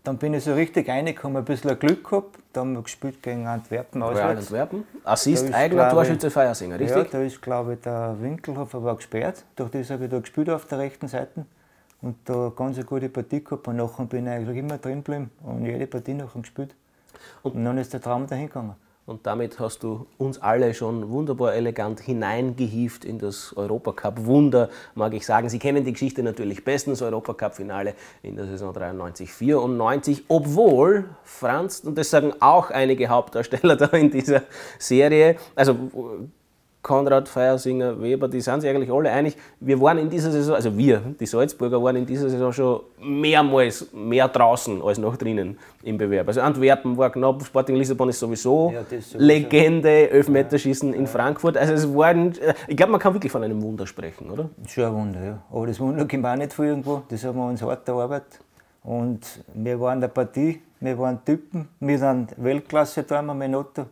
dann 0.03 0.17
bin 0.17 0.33
ich 0.33 0.43
so 0.45 0.53
richtig 0.55 0.89
reingekommen, 0.89 1.37
ein 1.37 1.45
bisschen 1.45 1.77
Glück 1.77 2.09
gehabt. 2.09 2.39
Da 2.53 2.61
haben 2.61 2.73
wir 2.73 2.81
gespielt 2.81 3.21
gegen 3.21 3.45
Antwerpen 3.45 4.01
Real 4.01 4.13
auswärts. 4.13 4.39
Antwerpen. 4.47 4.83
Assist, 5.03 5.53
eigener 5.53 5.89
Torschütze, 5.89 6.31
Feiersinger, 6.31 6.81
Ja, 6.81 6.95
richtig? 6.95 7.11
da 7.11 7.21
ist, 7.21 7.39
glaube 7.39 7.73
ich, 7.75 7.81
der 7.81 8.15
Winkelhofer 8.19 8.83
war 8.83 8.95
gesperrt. 8.95 9.43
Durch 9.55 9.69
das 9.69 9.91
habe 9.91 10.05
ich 10.05 10.09
da 10.09 10.17
gespielt 10.19 10.49
auf 10.49 10.65
der 10.65 10.79
rechten 10.79 11.07
Seite. 11.07 11.45
Und 12.01 12.17
da 12.25 12.51
ganz 12.55 12.77
eine 12.77 12.85
gute 12.85 13.09
Partie 13.09 13.43
gehabt. 13.43 13.67
Und 13.67 13.75
nachher 13.75 14.05
bin 14.05 14.25
ich 14.25 14.31
eigentlich 14.31 14.57
immer 14.57 14.77
drin 14.77 15.03
geblieben 15.03 15.31
und 15.43 15.65
jede 15.65 15.87
Partie 15.87 16.13
nachher 16.13 16.41
gespielt. 16.41 16.75
Und, 17.43 17.63
dann 17.63 17.77
ist 17.77 17.93
der 17.93 18.01
Traum 18.01 18.27
dahin 18.27 18.47
gegangen. 18.47 18.75
Und 19.09 19.25
damit 19.25 19.59
hast 19.59 19.81
du 19.81 20.05
uns 20.19 20.39
alle 20.39 20.71
schon 20.75 21.09
wunderbar 21.09 21.55
elegant 21.55 21.99
hineingehieft 21.99 23.03
in 23.03 23.17
das 23.17 23.57
Europacup-Wunder, 23.57 24.69
mag 24.93 25.15
ich 25.15 25.25
sagen. 25.25 25.49
Sie 25.49 25.57
kennen 25.57 25.83
die 25.83 25.93
Geschichte 25.93 26.21
natürlich 26.21 26.63
bestens, 26.63 27.01
Europacup-Finale 27.01 27.95
in 28.21 28.35
der 28.35 28.45
Saison 28.45 28.71
93, 28.71 29.33
94, 29.33 30.25
obwohl 30.27 31.05
Franz, 31.23 31.79
und 31.79 31.97
das 31.97 32.11
sagen 32.11 32.33
auch 32.39 32.69
einige 32.69 33.07
Hauptdarsteller 33.07 33.75
da 33.77 33.87
in 33.87 34.11
dieser 34.11 34.43
Serie, 34.77 35.37
also 35.55 35.75
Konrad, 36.81 37.27
Feiersinger, 37.27 38.01
Weber, 38.01 38.29
die 38.29 38.39
sind 38.39 38.61
sich 38.61 38.69
eigentlich 38.69 38.91
alle 38.91 39.11
einig. 39.11 39.35
Wir 39.59 39.79
waren 39.81 39.97
in 39.97 40.09
dieser 40.09 40.31
Saison, 40.31 40.55
also 40.55 40.75
wir, 40.77 41.01
die 41.19 41.25
Salzburger, 41.25 41.81
waren 41.83 41.97
in 41.97 42.05
dieser 42.05 42.29
Saison 42.29 42.53
schon 42.53 42.79
mehrmals 43.01 43.91
mehr 43.93 44.29
draußen 44.29 44.81
als 44.81 44.97
noch 44.97 45.17
drinnen 45.17 45.57
im 45.83 45.97
Bewerb. 45.97 46.27
Also 46.29 46.39
Antwerpen 46.39 46.97
war 46.97 47.09
knapp, 47.09 47.43
Sporting 47.43 47.75
Lissabon 47.75 48.09
ist 48.09 48.19
sowieso, 48.19 48.71
Ja, 48.73 48.81
das 48.89 49.11
sowieso. 49.11 49.17
Legende, 49.25 50.09
Elfmeterschießen 50.09 50.93
in 50.93 51.05
Frankfurt. 51.05 51.57
Also 51.57 51.73
es 51.73 51.93
waren, 51.93 52.33
ich 52.67 52.77
glaube, 52.77 52.93
man 52.93 53.01
kann 53.01 53.13
wirklich 53.13 53.31
von 53.31 53.43
einem 53.43 53.61
Wunder 53.61 53.85
sprechen, 53.85 54.29
oder? 54.29 54.49
Schon 54.65 54.85
ein 54.85 54.93
Wunder, 54.93 55.23
ja. 55.23 55.43
Aber 55.51 55.67
das 55.67 55.79
Wunder 55.81 56.07
kommt 56.07 56.25
auch 56.25 56.35
nicht 56.37 56.53
von 56.53 56.65
irgendwo. 56.65 57.03
Das 57.09 57.23
haben 57.25 57.37
wir 57.37 57.47
uns 57.47 57.61
hart 57.61 57.87
erarbeitet. 57.89 58.39
Und 58.83 59.19
wir 59.53 59.79
waren 59.81 59.99
der 59.99 60.07
Partie, 60.07 60.61
wir 60.79 60.97
waren 60.97 61.23
Typen. 61.25 61.67
Wir 61.81 61.99
sind 61.99 62.33
Weltklasse 62.37 63.03
da 63.03 63.21
mit 63.21 63.53
Otto. 63.53 63.85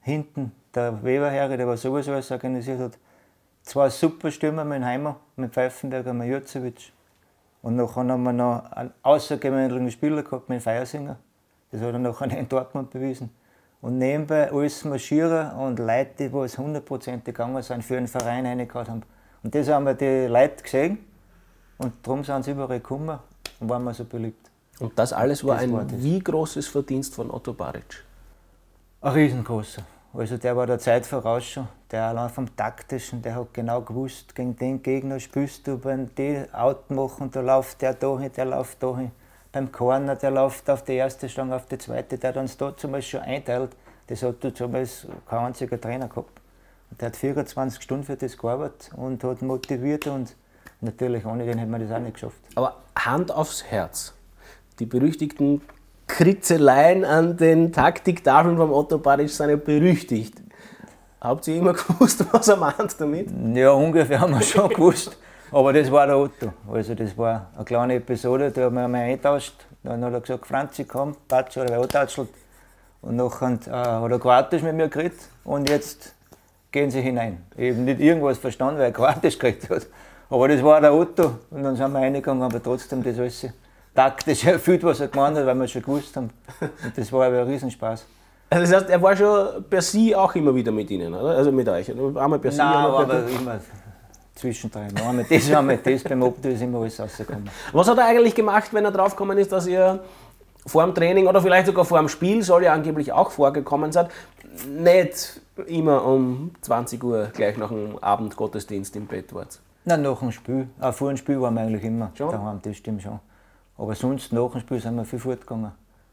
Hinten 0.00 0.52
der 0.74 1.02
Weberherr, 1.02 1.56
der 1.56 1.66
was 1.66 1.82
sowieso 1.82 2.12
alles 2.12 2.30
organisiert 2.30 2.80
hat. 2.80 2.98
Zwei 3.62 3.88
super 3.88 4.30
Stürmer 4.30 4.64
mit 4.64 4.82
Heimer, 4.82 5.16
mit 5.36 5.52
Pfeifenberger, 5.52 6.12
mit 6.12 6.28
Jurcevic. 6.28 6.92
Und 7.62 7.76
nachher 7.76 8.06
haben 8.06 8.22
wir 8.22 8.32
noch 8.32 8.70
einen 8.72 8.92
außergewöhnlichen 9.02 9.90
Spieler 9.90 10.22
gehabt 10.22 10.48
mit 10.48 10.62
Feiersinger. 10.62 11.16
Das 11.70 11.80
hat 11.80 11.92
er 11.92 11.98
nachher 11.98 12.30
in 12.38 12.48
Dortmund 12.48 12.90
bewiesen. 12.90 13.30
Und 13.80 13.98
nebenbei 13.98 14.50
alles 14.50 14.84
Marschierer 14.84 15.56
und 15.58 15.78
Leute, 15.78 16.28
die 16.28 16.32
was 16.32 16.56
hundertprozentig 16.56 17.34
gegangen 17.34 17.62
sind, 17.62 17.82
für 17.82 17.96
einen 17.96 18.08
Verein 18.08 18.46
reingehauen 18.46 18.88
haben. 18.88 19.02
Und 19.42 19.54
das 19.54 19.68
haben 19.68 19.84
wir 19.84 19.94
die 19.94 20.26
Leute 20.26 20.62
gesehen 20.62 20.98
und 21.76 21.92
darum 22.02 22.24
sind 22.24 22.44
sie 22.44 22.52
überall 22.52 22.80
gekommen 22.80 23.18
und 23.60 23.68
waren 23.68 23.84
wir 23.84 23.92
so 23.92 24.04
beliebt. 24.04 24.50
Und 24.78 24.98
das 24.98 25.12
alles 25.12 25.44
war 25.44 25.56
Das 25.56 25.64
ein 25.64 25.72
war 25.72 25.86
wie 25.90 26.18
großes 26.18 26.66
Verdienst 26.66 27.14
von 27.14 27.30
Otto 27.30 27.52
Baric. 27.52 28.04
Ein 29.02 29.12
riesengroßer. 29.12 29.82
Also 30.16 30.36
der 30.36 30.56
war 30.56 30.66
der 30.66 30.78
Zeit 30.78 31.06
voraus 31.06 31.44
schon. 31.44 31.66
der 31.90 32.04
allein 32.04 32.30
vom 32.30 32.54
Taktischen, 32.56 33.20
der 33.20 33.34
hat 33.34 33.52
genau 33.52 33.80
gewusst, 33.80 34.34
gegen 34.36 34.56
den 34.56 34.80
Gegner 34.80 35.18
spielst 35.18 35.66
du, 35.66 35.82
wenn 35.84 36.14
die 36.14 36.44
out 36.52 36.88
machen, 36.90 37.32
da 37.32 37.40
läuft 37.40 37.82
der 37.82 37.94
da 37.94 38.18
hin, 38.18 38.30
der 38.36 38.44
läuft 38.44 38.80
da 38.80 38.96
hin. 38.96 39.10
Beim 39.50 39.72
Corner, 39.72 40.14
der 40.14 40.30
läuft 40.30 40.70
auf 40.70 40.84
die 40.84 40.94
erste 40.94 41.28
Stange, 41.28 41.56
auf 41.56 41.66
die 41.66 41.78
zweite, 41.78 42.16
der 42.16 42.32
dann 42.32 42.48
da 42.58 42.76
zum 42.76 42.92
Beispiel 42.92 43.20
schon 43.20 43.28
einteilt. 43.28 43.70
Das 44.06 44.22
hat 44.22 44.42
du 44.42 44.52
damals 44.52 45.06
kein 45.28 45.46
einziger 45.46 45.80
Trainer 45.80 46.08
gehabt. 46.08 46.40
Und 46.90 47.00
der 47.00 47.08
hat 47.08 47.16
24 47.16 47.82
Stunden 47.82 48.04
für 48.04 48.16
das 48.16 48.38
gearbeitet 48.38 48.90
und 48.96 49.22
hat 49.24 49.42
motiviert 49.42 50.06
und 50.06 50.36
natürlich 50.80 51.26
ohne 51.26 51.44
den 51.44 51.58
hätte 51.58 51.70
man 51.70 51.80
das 51.80 51.90
auch 51.90 51.98
nicht 51.98 52.14
geschafft. 52.14 52.40
Aber 52.54 52.76
Hand 52.96 53.32
aufs 53.32 53.64
Herz. 53.64 54.14
Die 54.78 54.86
berüchtigten 54.86 55.60
Kritzeleien 56.06 57.04
an 57.04 57.36
den 57.36 57.72
Taktiktafeln 57.72 58.56
vom 58.56 58.72
Otto 58.72 58.98
Baric 58.98 59.30
sind 59.30 59.50
ja 59.50 59.56
berüchtigt. 59.56 60.40
Habt 61.20 61.48
ihr 61.48 61.56
immer 61.56 61.72
gewusst, 61.74 62.24
was 62.30 62.48
er 62.48 62.56
meint 62.56 62.94
damit? 62.98 63.28
Ja, 63.54 63.70
ungefähr 63.72 64.20
haben 64.20 64.34
wir 64.34 64.42
schon 64.42 64.68
gewusst. 64.74 65.16
Aber 65.50 65.72
das 65.72 65.90
war 65.90 66.06
der 66.06 66.18
Otto. 66.18 66.52
Also 66.70 66.94
das 66.94 67.16
war 67.16 67.48
eine 67.54 67.64
kleine 67.64 67.94
Episode, 67.94 68.50
da 68.50 68.62
haben 68.62 68.74
wir 68.74 68.84
einmal 68.84 69.02
eingetauscht. 69.02 69.54
Dann 69.82 70.04
hat 70.04 70.12
er 70.12 70.20
gesagt, 70.20 70.46
Franzi, 70.46 70.84
komm, 70.84 71.16
Patsch, 71.28 71.56
oder 71.56 71.68
wer 71.70 71.80
antatschelt. 71.80 72.28
Und 73.02 73.16
nachher 73.16 73.58
äh, 73.66 73.70
hat 73.70 74.10
er 74.10 74.18
Kroatisch 74.18 74.62
mit 74.62 74.74
mir 74.74 74.88
geredet 74.88 75.18
und 75.44 75.68
jetzt 75.68 76.14
gehen 76.72 76.90
sie 76.90 77.02
hinein. 77.02 77.44
Ich 77.56 77.72
habe 77.72 77.82
nicht 77.82 78.00
irgendwas 78.00 78.38
verstanden, 78.38 78.78
weil 78.78 78.86
er 78.86 78.92
Kroatisch 78.92 79.38
geredet 79.38 79.68
hat. 79.70 79.86
Aber 80.30 80.48
das 80.48 80.62
war 80.62 80.80
der 80.80 80.92
Otto 80.92 81.38
und 81.50 81.62
dann 81.62 81.76
sind 81.76 81.92
wir 81.92 82.00
reingegangen, 82.00 82.42
aber 82.42 82.62
trotzdem 82.62 83.02
das 83.02 83.18
alles 83.18 83.46
taktisch 83.94 84.44
erfüllt, 84.46 84.82
was 84.84 85.00
er 85.00 85.08
gemeint 85.08 85.36
hat, 85.36 85.46
weil 85.46 85.54
wir 85.54 85.68
schon 85.68 85.82
gewusst 85.82 86.16
haben. 86.16 86.30
Und 86.60 86.96
das 86.96 87.12
war 87.12 87.26
aber 87.26 87.40
ein 87.40 87.48
Riesenspaß. 87.48 88.06
Also 88.50 88.72
das 88.72 88.82
heißt, 88.82 88.90
er 88.90 89.02
war 89.02 89.16
schon 89.16 89.64
per 89.68 89.82
Sie 89.82 90.14
auch 90.14 90.34
immer 90.34 90.54
wieder 90.54 90.70
mit 90.70 90.90
Ihnen, 90.90 91.12
oder? 91.12 91.36
Also 91.36 91.50
mit 91.50 91.68
euch. 91.68 91.90
Einmal 91.90 92.38
per 92.38 92.52
Sie, 92.52 92.58
Nein, 92.58 92.76
einmal 92.76 93.06
per 93.06 93.16
aber 93.16 93.28
immer 93.28 93.60
zwischendrin. 94.34 94.96
Einmal 94.96 95.24
das, 95.28 95.50
einmal 95.52 95.76
das, 95.78 96.02
beim 96.04 96.22
Opto 96.22 96.48
ist 96.48 96.62
immer 96.62 96.78
alles 96.80 97.00
rausgekommen. 97.00 97.48
Was 97.72 97.88
hat 97.88 97.98
er 97.98 98.06
eigentlich 98.06 98.34
gemacht, 98.34 98.72
wenn 98.72 98.84
er 98.84 98.92
draufgekommen 98.92 99.38
ist, 99.38 99.52
dass 99.52 99.66
ihr 99.66 100.00
vor 100.66 100.84
dem 100.84 100.94
Training 100.94 101.26
oder 101.26 101.42
vielleicht 101.42 101.66
sogar 101.66 101.84
vor 101.84 101.98
dem 101.98 102.08
Spiel, 102.08 102.42
soll 102.42 102.64
ja 102.64 102.72
angeblich 102.72 103.12
auch 103.12 103.30
vorgekommen 103.30 103.92
sein, 103.92 104.08
nicht 104.68 105.40
immer 105.66 106.04
um 106.04 106.52
20 106.62 107.02
Uhr 107.04 107.28
gleich 107.32 107.56
nach 107.56 107.68
dem 107.68 107.98
Abendgottesdienst 107.98 108.96
im 108.96 109.06
Bett 109.06 109.34
wart? 109.34 109.60
Nein, 109.84 110.02
nach 110.02 110.18
dem 110.18 110.32
Spiel. 110.32 110.68
Auch 110.80 110.94
vor 110.94 111.08
dem 111.08 111.16
Spiel 111.16 111.40
waren 111.40 111.54
wir 111.54 111.62
eigentlich 111.62 111.84
immer 111.84 112.10
Schon? 112.14 112.30
daheim, 112.30 112.60
das 112.62 112.76
stimmt 112.76 113.02
schon. 113.02 113.20
Aber 113.76 113.94
sonst 113.94 114.32
nach 114.32 114.50
dem 114.50 114.60
Spiel 114.60 114.80
sind 114.80 114.96
wir 114.96 115.04
viel 115.04 115.18
fortgegangen. 115.18 115.72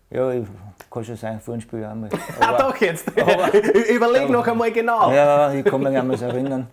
Ja, 0.10 0.32
ich, 0.32 0.46
kann 0.90 1.06
schon 1.06 1.16
sein, 1.16 1.40
vor 1.40 1.54
dem 1.56 1.62
Spiel 1.62 1.86
einmal. 1.86 2.10
Ah, 2.40 2.50
Aber, 2.50 2.58
doch 2.58 2.76
jetzt! 2.78 3.10
Überleg 3.90 4.30
noch 4.30 4.46
einmal 4.46 4.72
genau. 4.72 5.12
ja, 5.12 5.54
ich 5.54 5.64
kann 5.64 5.82
mich 5.82 5.98
an 5.98 6.10
was 6.10 6.22
erinnern. 6.22 6.68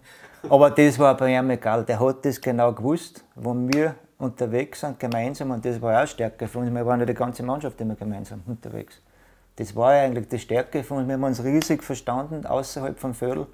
Aber 0.49 0.71
das 0.71 0.99
war 0.99 1.17
bei 1.17 1.37
ihm 1.37 1.51
egal. 1.51 1.85
Der 1.85 2.01
hat 2.01 2.25
das 2.25 2.41
genau 2.41 2.73
gewusst, 2.73 3.25
wo 3.35 3.55
wir 3.55 3.95
unterwegs 4.19 4.81
sind, 4.81 4.99
gemeinsam. 4.99 5.51
Und 5.53 5.65
das 5.65 5.81
war 5.81 6.03
auch 6.03 6.07
Stärke 6.07 6.49
von 6.49 6.63
uns. 6.63 6.75
Wir 6.75 6.85
waren 6.85 7.01
ja 7.01 7.07
die 7.07 7.15
ganze 7.15 7.43
Mannschaft 7.43 7.81
immer 7.81 7.95
gemeinsam 7.95 8.43
unterwegs. 8.47 9.01
Das 9.57 9.75
war 9.75 9.95
ja 9.95 10.03
eigentlich 10.03 10.29
die 10.29 10.39
Stärke 10.39 10.83
von 10.83 10.99
uns. 10.99 11.09
Wir 11.09 11.15
haben 11.15 11.25
uns 11.25 11.43
riesig 11.43 11.83
verstanden, 11.83 12.47
außerhalb 12.47 12.99
vom 12.99 13.15
Viertel. 13.15 13.47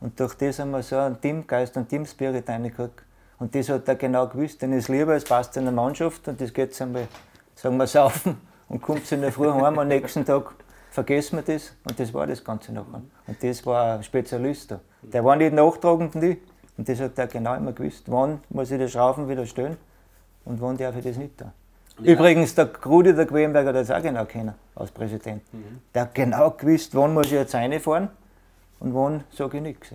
Und 0.00 0.18
durch 0.18 0.34
das 0.34 0.58
haben 0.58 0.70
wir 0.70 0.82
so 0.82 0.96
einen 0.96 1.20
Teamgeist 1.20 1.76
und 1.76 1.88
Teamspirit 1.88 2.48
reingekriegt. 2.48 3.02
Und 3.40 3.54
das 3.54 3.68
hat 3.70 3.88
er 3.88 3.96
genau 3.96 4.28
gewusst. 4.28 4.62
Denn 4.62 4.72
es 4.72 4.88
lieber, 4.88 5.16
es 5.16 5.24
passt 5.24 5.56
in 5.56 5.64
der 5.64 5.72
Mannschaft 5.72 6.28
und 6.28 6.40
das 6.40 6.52
geht 6.52 6.80
einmal, 6.80 7.08
sagen 7.56 7.76
wir, 7.78 7.86
saufen 7.88 8.36
und 8.68 8.80
kommt 8.80 9.10
in 9.10 9.22
der 9.22 9.32
Früh 9.32 9.50
heim 9.50 9.78
am 9.78 9.88
nächsten 9.88 10.24
Tag 10.24 10.54
vergessen 10.90 11.36
wir 11.36 11.54
das 11.54 11.72
und 11.84 11.98
das 11.98 12.12
war 12.12 12.26
das 12.26 12.44
Ganze 12.44 12.72
nachher. 12.72 13.02
Und 13.26 13.42
das 13.42 13.64
war 13.64 13.96
ein 13.96 14.02
Spezialist 14.02 14.70
da. 14.70 14.80
Der 15.02 15.24
war 15.24 15.36
nicht 15.36 15.54
nachtragend 15.54 16.14
ich 16.16 16.38
und 16.76 16.88
das 16.88 17.00
hat 17.00 17.18
er 17.18 17.26
genau 17.28 17.54
immer 17.54 17.72
gewusst. 17.72 18.04
Wann 18.06 18.40
muss 18.50 18.70
ich 18.70 18.78
die 18.78 18.88
Schrauben 18.88 19.28
wieder 19.28 19.46
stellen 19.46 19.76
und 20.44 20.60
wann 20.60 20.76
darf 20.76 20.96
ich 20.96 21.04
das 21.04 21.16
nicht 21.16 21.38
tun. 21.38 21.52
Übrigens, 22.02 22.54
der 22.54 22.70
Rudi, 22.84 23.14
der 23.14 23.26
Quenberger, 23.26 23.68
hat 23.68 23.76
das 23.76 23.90
auch 23.90 24.02
genau 24.02 24.24
kennen 24.24 24.54
als 24.74 24.90
Präsident. 24.90 25.42
Der 25.94 26.02
hat 26.02 26.14
genau 26.14 26.50
gewusst, 26.50 26.94
wann 26.94 27.14
muss 27.14 27.26
ich 27.26 27.32
jetzt 27.32 27.54
reinfahren 27.54 28.08
und 28.80 28.94
wann 28.94 29.24
sage 29.30 29.58
ich 29.58 29.62
nichts. 29.62 29.94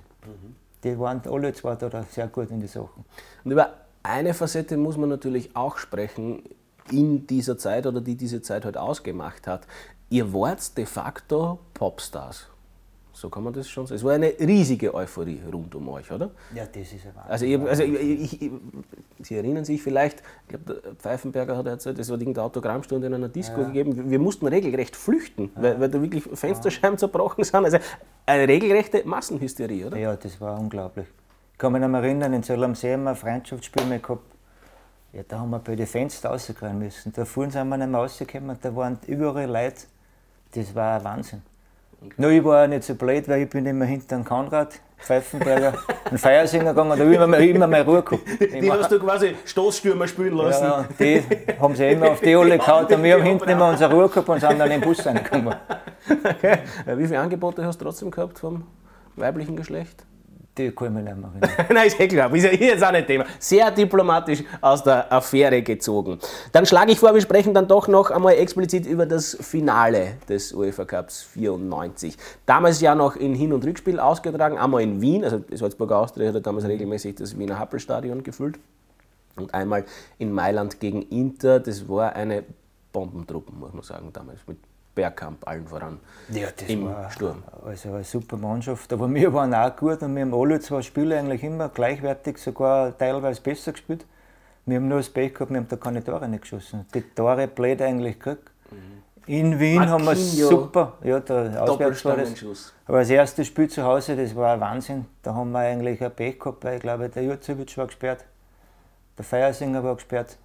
Die 0.85 0.99
waren 0.99 1.21
alle 1.25 1.51
zwei 1.51 1.75
da 1.75 2.03
sehr 2.03 2.27
gut 2.27 2.51
in 2.51 2.59
die 2.59 2.67
Sachen. 2.67 3.05
Und 3.43 3.51
über 3.51 3.73
eine 4.03 4.35
Facette 4.35 4.77
muss 4.77 4.97
man 4.97 5.09
natürlich 5.09 5.55
auch 5.55 5.77
sprechen 5.77 6.43
in 6.91 7.25
dieser 7.25 7.57
Zeit 7.57 7.87
oder 7.87 8.01
die 8.01 8.15
diese 8.15 8.43
Zeit 8.43 8.65
halt 8.65 8.77
ausgemacht 8.77 9.47
hat. 9.47 9.65
Ihr 10.11 10.31
wart 10.31 10.77
de 10.77 10.85
facto 10.85 11.57
Popstars. 11.73 12.47
So 13.15 13.29
kann 13.29 13.43
man 13.43 13.53
das 13.53 13.69
schon 13.69 13.87
sagen. 13.87 13.95
Es 13.95 14.03
war 14.03 14.11
eine 14.11 14.33
riesige 14.39 14.93
Euphorie 14.93 15.39
rund 15.51 15.73
um 15.73 15.87
euch, 15.87 16.11
oder? 16.11 16.31
Ja, 16.53 16.65
das 16.65 16.91
ist 16.91 17.05
Wahnsinn. 17.05 17.21
Also, 17.29 17.45
ich, 17.45 17.59
also 17.61 17.83
ich, 17.83 18.41
ich, 18.41 18.51
Sie 19.19 19.35
erinnern 19.35 19.63
sich 19.63 19.81
vielleicht, 19.81 20.21
ich 20.43 20.49
glaube, 20.49 20.81
der 20.81 20.95
Pfeifenberger 20.95 21.55
hat 21.55 21.65
erzählt, 21.65 21.97
es 21.97 22.11
hat 22.11 22.19
irgendeine 22.19 22.45
Autogrammstunde 22.45 23.07
in 23.07 23.13
einer 23.13 23.29
Disco 23.29 23.63
gegeben. 23.63 24.11
Wir 24.11 24.19
mussten 24.19 24.45
regelrecht 24.47 24.97
flüchten, 24.97 25.49
weil, 25.55 25.79
weil 25.79 25.89
da 25.89 26.01
wirklich 26.01 26.23
Fensterscheiben 26.23 26.97
zerbrochen 26.97 27.45
sind. 27.45 27.63
Also 27.63 27.77
eine 28.25 28.47
regelrechte 28.49 29.03
Massenhysterie, 29.05 29.85
oder? 29.85 29.97
Ja, 29.97 30.15
das 30.17 30.41
war 30.41 30.59
unglaublich. 30.59 31.07
Ich 31.53 31.57
kann 31.57 31.71
mich 31.71 31.81
noch 31.81 31.87
mal 31.87 32.03
erinnern, 32.03 32.33
in 32.33 32.43
Zell 32.43 32.61
am 32.65 32.75
See 32.75 32.91
haben 32.91 33.03
wir 33.03 33.11
ein 33.11 33.15
Freundschaftsspiel 33.15 33.97
gehabt. 33.99 34.25
Ja, 35.13 35.23
da 35.25 35.39
haben 35.39 35.51
wir 35.51 35.59
bei 35.59 35.77
den 35.77 35.87
Fenstern 35.87 36.33
rausgehen 36.33 36.77
müssen. 36.77 37.13
Da 37.13 37.23
vorne 37.23 37.49
sind 37.49 37.69
wir 37.69 37.77
nicht 37.77 37.89
mehr 37.89 38.01
rausgekommen, 38.01 38.57
da 38.61 38.75
waren 38.75 38.99
überall 39.07 39.49
Leute. 39.49 39.83
Das 40.53 40.75
war 40.75 40.97
ein 40.97 41.03
Wahnsinn. 41.05 41.41
Nur 42.17 42.31
ich 42.31 42.43
war 42.43 42.63
auch 42.63 42.67
nicht 42.67 42.83
so 42.83 42.95
blöd, 42.95 43.27
weil 43.27 43.43
ich 43.43 43.49
bin 43.49 43.65
immer 43.65 43.85
hinter 43.85 44.15
dem 44.15 44.25
Konrad, 44.25 44.79
Pfeifenberger, 44.97 45.73
einen 46.09 46.17
Feiersinger 46.17 46.71
gegangen, 46.71 46.91
da 46.91 46.97
habe 46.97 47.11
ich 47.11 47.19
immer, 47.19 47.37
immer 47.37 47.67
meine 47.67 47.85
Ruhe 47.85 48.01
gehabt. 48.01 48.23
Die 48.39 48.71
hast 48.71 48.91
du 48.91 48.99
quasi 48.99 49.35
Stoßstürmer 49.45 50.07
spielen 50.07 50.35
lassen. 50.35 50.63
Ja, 50.63 50.85
die 50.99 51.23
haben 51.59 51.75
sie 51.75 51.89
immer 51.89 52.11
auf 52.11 52.21
die 52.21 52.35
alle 52.35 52.57
gehauen 52.57 52.85
und 52.85 53.03
wir 53.03 53.15
haben 53.15 53.23
hinten 53.23 53.49
immer 53.49 53.69
unsere 53.69 53.93
Ruhe 53.93 54.09
gehabt 54.09 54.29
und 54.29 54.39
sind 54.39 54.59
dann 54.59 54.71
in 54.71 54.81
den 54.81 54.81
Bus 54.81 55.05
reingekommen. 55.05 55.55
Okay. 56.07 56.59
Wie 56.85 57.07
viele 57.07 57.19
Angebote 57.19 57.65
hast 57.65 57.81
du 57.81 57.85
trotzdem 57.85 58.11
gehabt 58.11 58.37
vom 58.37 58.67
weiblichen 59.15 59.55
Geschlecht? 59.55 60.05
Die 60.57 60.67
ich 60.67 60.79
mich 60.79 60.89
nicht 60.89 61.07
erinnern. 61.07 61.33
Nein, 61.69 61.87
ist 61.87 61.99
eh 61.99 62.07
klar, 62.07 62.33
ist 62.33 62.43
ja 62.43 62.51
jetzt 62.51 62.83
auch 62.83 62.91
nicht 62.91 63.07
Thema. 63.07 63.25
Sehr 63.39 63.69
diplomatisch 63.71 64.41
aus 64.61 64.81
der 64.83 65.11
Affäre 65.11 65.61
gezogen. 65.61 66.17
Dann 66.53 66.65
schlage 66.65 66.93
ich 66.93 66.99
vor, 66.99 67.13
wir 67.13 67.19
sprechen 67.19 67.53
dann 67.53 67.67
doch 67.67 67.89
noch 67.89 68.09
einmal 68.09 68.35
explizit 68.35 68.85
über 68.85 69.05
das 69.05 69.37
Finale 69.41 70.13
des 70.29 70.53
UEFA 70.53 70.85
Cups 70.85 71.23
94. 71.23 72.17
Damals 72.45 72.79
ja 72.79 72.95
noch 72.95 73.17
in 73.17 73.35
Hin- 73.35 73.51
und 73.51 73.65
Rückspiel 73.65 73.99
ausgetragen, 73.99 74.57
einmal 74.57 74.81
in 74.81 75.01
Wien, 75.01 75.25
also 75.25 75.39
die 75.39 75.57
Salzburger 75.57 75.97
Austria 75.97 76.33
hat 76.33 76.45
damals 76.45 76.65
regelmäßig 76.65 77.15
das 77.15 77.37
Wiener 77.37 77.59
Happelstadion 77.59 78.23
gefüllt. 78.23 78.57
Und 79.35 79.53
einmal 79.53 79.83
in 80.19 80.31
Mailand 80.31 80.79
gegen 80.79 81.01
Inter, 81.01 81.59
das 81.59 81.89
war 81.89 82.15
eine 82.15 82.43
Bombentruppe, 82.93 83.51
muss 83.51 83.73
man 83.73 83.83
sagen, 83.83 84.11
damals 84.13 84.39
mit 84.47 84.57
Bergkamp 84.95 85.47
allen 85.47 85.67
voran 85.67 85.99
Ja, 86.29 86.47
das 86.57 86.69
im 86.69 86.85
war 86.85 87.11
Sturm. 87.11 87.43
Also 87.65 87.89
eine 87.89 88.03
super 88.03 88.37
Mannschaft. 88.37 88.91
Aber 88.93 89.13
wir 89.13 89.33
waren 89.33 89.53
auch 89.53 89.75
gut 89.75 90.01
und 90.01 90.15
wir 90.15 90.21
haben 90.21 90.33
alle 90.33 90.59
zwei 90.61 90.81
Spiele 90.81 91.19
eigentlich 91.19 91.43
immer 91.43 91.69
gleichwertig, 91.69 92.37
sogar 92.37 92.97
teilweise 92.97 93.41
besser 93.41 93.73
gespielt. 93.73 94.05
Wir 94.65 94.77
haben 94.77 94.87
nur 94.87 94.97
das 94.97 95.09
Pech 95.09 95.33
gehabt, 95.33 95.51
wir 95.51 95.57
haben 95.57 95.67
da 95.67 95.75
keine 95.75 96.03
Tore 96.03 96.27
nicht 96.27 96.41
geschossen. 96.41 96.85
Die 96.93 97.01
Tore 97.01 97.47
blöd 97.47 97.81
eigentlich 97.81 98.19
gekriegt. 98.19 98.49
In 99.27 99.59
Wien 99.59 99.89
haben 99.89 100.05
wir 100.05 100.11
es 100.11 100.37
super. 100.37 100.93
Ja, 101.03 101.19
der 101.19 101.63
Auswärts 101.63 102.05
war 102.05 102.15
das. 102.15 102.29
Doppelstangenschuss. 102.29 102.73
Aber 102.85 102.99
das 102.99 103.09
erste 103.09 103.43
Spiel 103.43 103.67
zu 103.67 103.83
Hause, 103.83 104.15
das 104.15 104.35
war 104.35 104.53
ein 104.53 104.59
Wahnsinn. 104.59 105.05
Da 105.23 105.33
haben 105.33 105.51
wir 105.51 105.59
eigentlich 105.59 106.03
ein 106.03 106.11
Pech 106.11 106.39
gehabt, 106.39 106.63
weil 106.63 106.75
ich 106.75 106.81
glaube, 106.81 107.09
der 107.09 107.23
Jurcevic 107.23 107.75
war 107.77 107.87
gesperrt, 107.87 108.23
der 109.17 109.25
Feiersinger 109.25 109.83
war 109.83 109.95
gesperrt. 109.95 110.37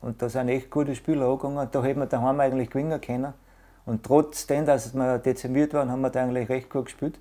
Und 0.00 0.22
da 0.22 0.28
sind 0.28 0.48
echt 0.48 0.70
gute 0.70 0.94
Spieler 0.94 1.26
angegangen. 1.26 1.68
Da 1.72 1.82
hätten 1.82 1.98
wir 1.98 2.06
daheim 2.06 2.38
eigentlich 2.38 2.70
gewinnen 2.70 3.00
können. 3.00 3.34
Und 3.88 4.04
trotzdem, 4.04 4.66
dass 4.66 4.94
wir 4.94 5.18
dezimiert 5.18 5.72
waren, 5.72 5.90
haben 5.90 6.02
wir 6.02 6.10
da 6.10 6.22
eigentlich 6.22 6.50
recht 6.50 6.68
gut 6.68 6.84
gespielt. 6.84 7.18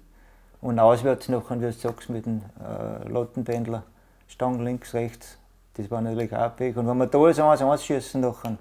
Und 0.59 0.79
auswärts 0.79 1.29
noch, 1.29 1.49
wie 1.49 1.59
du 1.59 1.71
sagst, 1.71 2.09
mit 2.09 2.25
dem 2.25 2.41
äh, 2.59 3.07
Lottenpendler, 3.07 3.83
Stangen 4.27 4.65
links, 4.65 4.93
rechts, 4.93 5.37
das 5.75 5.89
war 5.89 6.01
natürlich 6.01 6.35
auch 6.35 6.59
ein. 6.59 6.75
Und 6.75 6.87
wenn 6.89 6.97
wir 6.97 7.07
da 7.07 7.33
so 7.33 7.43
eins 7.45 7.61
ausschießen, 7.61 8.19
nachher, 8.19 8.57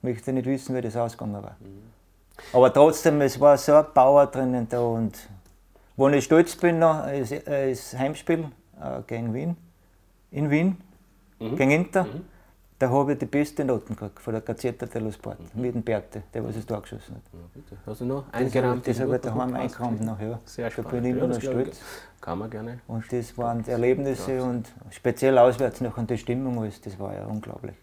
möchte 0.00 0.30
ich 0.30 0.34
nicht 0.36 0.46
wissen, 0.46 0.74
wie 0.74 0.80
das 0.80 0.96
ausgegangen 0.96 1.42
war. 1.42 1.56
Aber 2.54 2.72
trotzdem, 2.72 3.20
es 3.20 3.38
war 3.38 3.58
so 3.58 3.74
ein 3.74 3.84
Power 3.92 4.26
drinnen 4.28 4.66
da. 4.66 4.80
Und 4.80 5.18
wo 5.98 6.08
ich 6.08 6.24
stolz 6.24 6.56
bin, 6.56 6.78
noch, 6.78 7.08
ist, 7.08 7.32
äh, 7.46 7.70
ist 7.70 7.98
Heimspiel 7.98 8.46
äh, 8.80 9.02
gegen 9.06 9.34
Wien, 9.34 9.54
in 10.30 10.48
Wien, 10.48 10.78
gegen 11.38 11.72
Inter. 11.72 12.06
Da 12.80 12.88
habe 12.90 13.12
ich 13.12 13.18
die 13.18 13.26
beste 13.26 13.64
Noten 13.64 13.96
gekriegt 13.96 14.20
von 14.20 14.32
der 14.34 14.40
Gazzetta 14.40 14.86
dello 14.86 15.10
Sport, 15.10 15.38
mit 15.56 15.74
dem 15.74 15.82
Berthe, 15.82 16.22
der 16.32 16.44
was 16.44 16.54
es 16.54 16.64
da 16.64 16.78
geschossen 16.78 17.16
hat. 17.16 17.22
Bitte. 17.52 17.76
Hast 17.84 18.00
du 18.00 18.04
noch 18.04 18.32
eingerahmt? 18.32 18.86
das 18.86 19.00
habe 19.00 19.16
ich 19.16 19.20
daheim 19.20 19.50
noch, 20.00 20.20
ja. 20.20 20.38
Sehr 20.44 20.66
da 20.66 20.70
spannend. 20.70 20.90
bin 20.92 21.04
ich 21.04 21.10
Ja, 21.10 21.16
immer 21.16 21.26
das 21.28 21.42
noch 21.42 21.50
stolz. 21.50 21.80
Kann 22.20 22.38
man 22.38 22.50
gerne. 22.50 22.78
Und 22.86 23.12
das 23.12 23.36
waren 23.36 23.66
Erlebnisse 23.66 24.42
und 24.44 24.68
speziell 24.90 25.38
auswärts 25.38 25.80
noch 25.80 25.96
und 25.98 26.08
die 26.08 26.18
Stimmung 26.18 26.56
alles, 26.60 26.80
das 26.80 26.96
war 27.00 27.14
ja 27.14 27.26
unglaublich. 27.26 27.74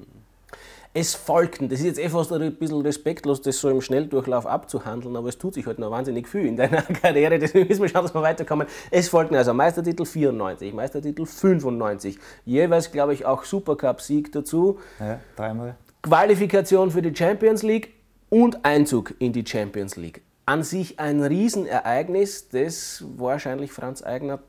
Es 0.98 1.14
folgten, 1.14 1.68
das 1.68 1.80
ist 1.80 1.86
jetzt 1.88 2.00
eh 2.00 2.08
fast 2.08 2.32
ein 2.32 2.56
bisschen 2.56 2.80
respektlos, 2.80 3.42
das 3.42 3.60
so 3.60 3.70
im 3.70 3.82
Schnelldurchlauf 3.82 4.46
abzuhandeln, 4.46 5.18
aber 5.18 5.28
es 5.28 5.38
tut 5.38 5.54
sich 5.54 5.66
halt 5.66 5.78
noch 5.78 5.92
wahnsinnig 5.92 6.26
viel 6.26 6.46
in 6.46 6.56
deiner 6.56 6.82
Karriere, 7.02 7.38
deswegen 7.38 7.68
müssen 7.68 7.82
wir 7.82 7.90
schauen, 7.90 8.04
dass 8.04 8.14
wir 8.14 8.22
weiterkommen. 8.22 8.66
Es 8.92 9.10
folgten 9.10 9.36
also 9.36 9.54
Meistertitel 9.54 10.06
94, 10.06 10.74
Meistertitel 10.74 11.26
95, 11.26 12.18
jeweils, 12.46 12.94
glaube 12.94 13.14
ich, 13.14 13.26
auch 13.26 13.44
Supercup-Sieg 13.44 14.32
dazu. 14.32 14.80
Ja, 15.02 15.20
dreimal. 15.36 15.76
Qualifikation 16.02 16.90
für 16.92 17.02
die 17.02 17.14
Champions 17.14 17.62
League 17.62 17.92
und 18.30 18.64
Einzug 18.64 19.16
in 19.20 19.34
die 19.34 19.46
Champions 19.46 19.98
League. 19.98 20.22
An 20.46 20.64
sich 20.64 20.98
ein 20.98 21.22
Riesenereignis, 21.22 22.48
das 22.48 23.04
wahrscheinlich 23.18 23.74
Franz 23.74 24.02
Eigner 24.02 24.40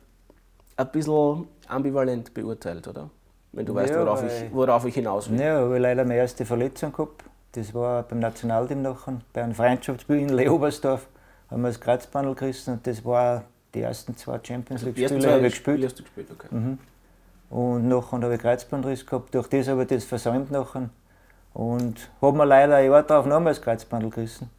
ein 0.76 0.92
bisschen 0.92 1.48
ambivalent 1.66 2.34
beurteilt, 2.34 2.86
oder? 2.86 3.10
Wenn 3.56 3.64
du 3.64 3.74
weißt, 3.74 3.94
Ja, 3.94 4.04
worauf, 4.04 4.22
ich, 4.22 4.52
worauf 4.52 4.84
ich 4.84 4.94
hinaus 4.94 5.30
will. 5.30 5.40
Ja, 5.40 5.54
habe 5.54 5.78
leider 5.78 6.04
meine 6.04 6.20
erste 6.20 6.44
Verletzung 6.44 6.92
gehabt. 6.92 7.24
Das 7.52 7.72
war 7.72 8.02
beim 8.02 8.18
Nationalteam 8.18 8.82
nachher, 8.82 9.14
bei 9.32 9.42
einem 9.42 9.54
Freundschaftsspiel 9.54 10.18
in 10.18 10.28
Leobersdorf. 10.28 11.06
Haben 11.50 11.62
wir 11.62 11.68
das 11.68 11.80
Kreuzbandel 11.80 12.34
gerissen 12.34 12.74
und 12.74 12.86
das 12.86 13.02
war 13.02 13.44
die 13.72 13.80
ersten 13.80 14.14
zwei 14.14 14.38
Champions 14.42 14.82
League-Spiele 14.82 15.32
habe 15.32 15.46
ich 15.46 15.54
gespielt. 15.54 15.76
Spiele 15.76 15.86
hast 15.86 15.98
du 15.98 16.02
gespielt, 16.02 16.28
okay. 16.30 16.48
Und 17.48 17.88
nachher 17.88 18.20
habe 18.20 18.34
ich 18.34 18.40
Kreuzbandriss 18.42 19.06
gehabt. 19.06 19.34
Durch 19.34 19.48
das 19.48 19.68
habe 19.68 19.82
ich 19.82 19.88
das 19.88 20.04
versäumt 20.04 20.50
nachher. 20.50 20.90
Und 21.54 22.10
habe 22.20 22.36
mir 22.36 22.44
leider 22.44 22.76
ein 22.76 22.90
Jahr 22.90 23.04
darauf 23.04 23.24
nochmals 23.24 23.56
das 23.56 23.64
Kreuzbandel 23.64 24.10
gerissen. 24.10 24.50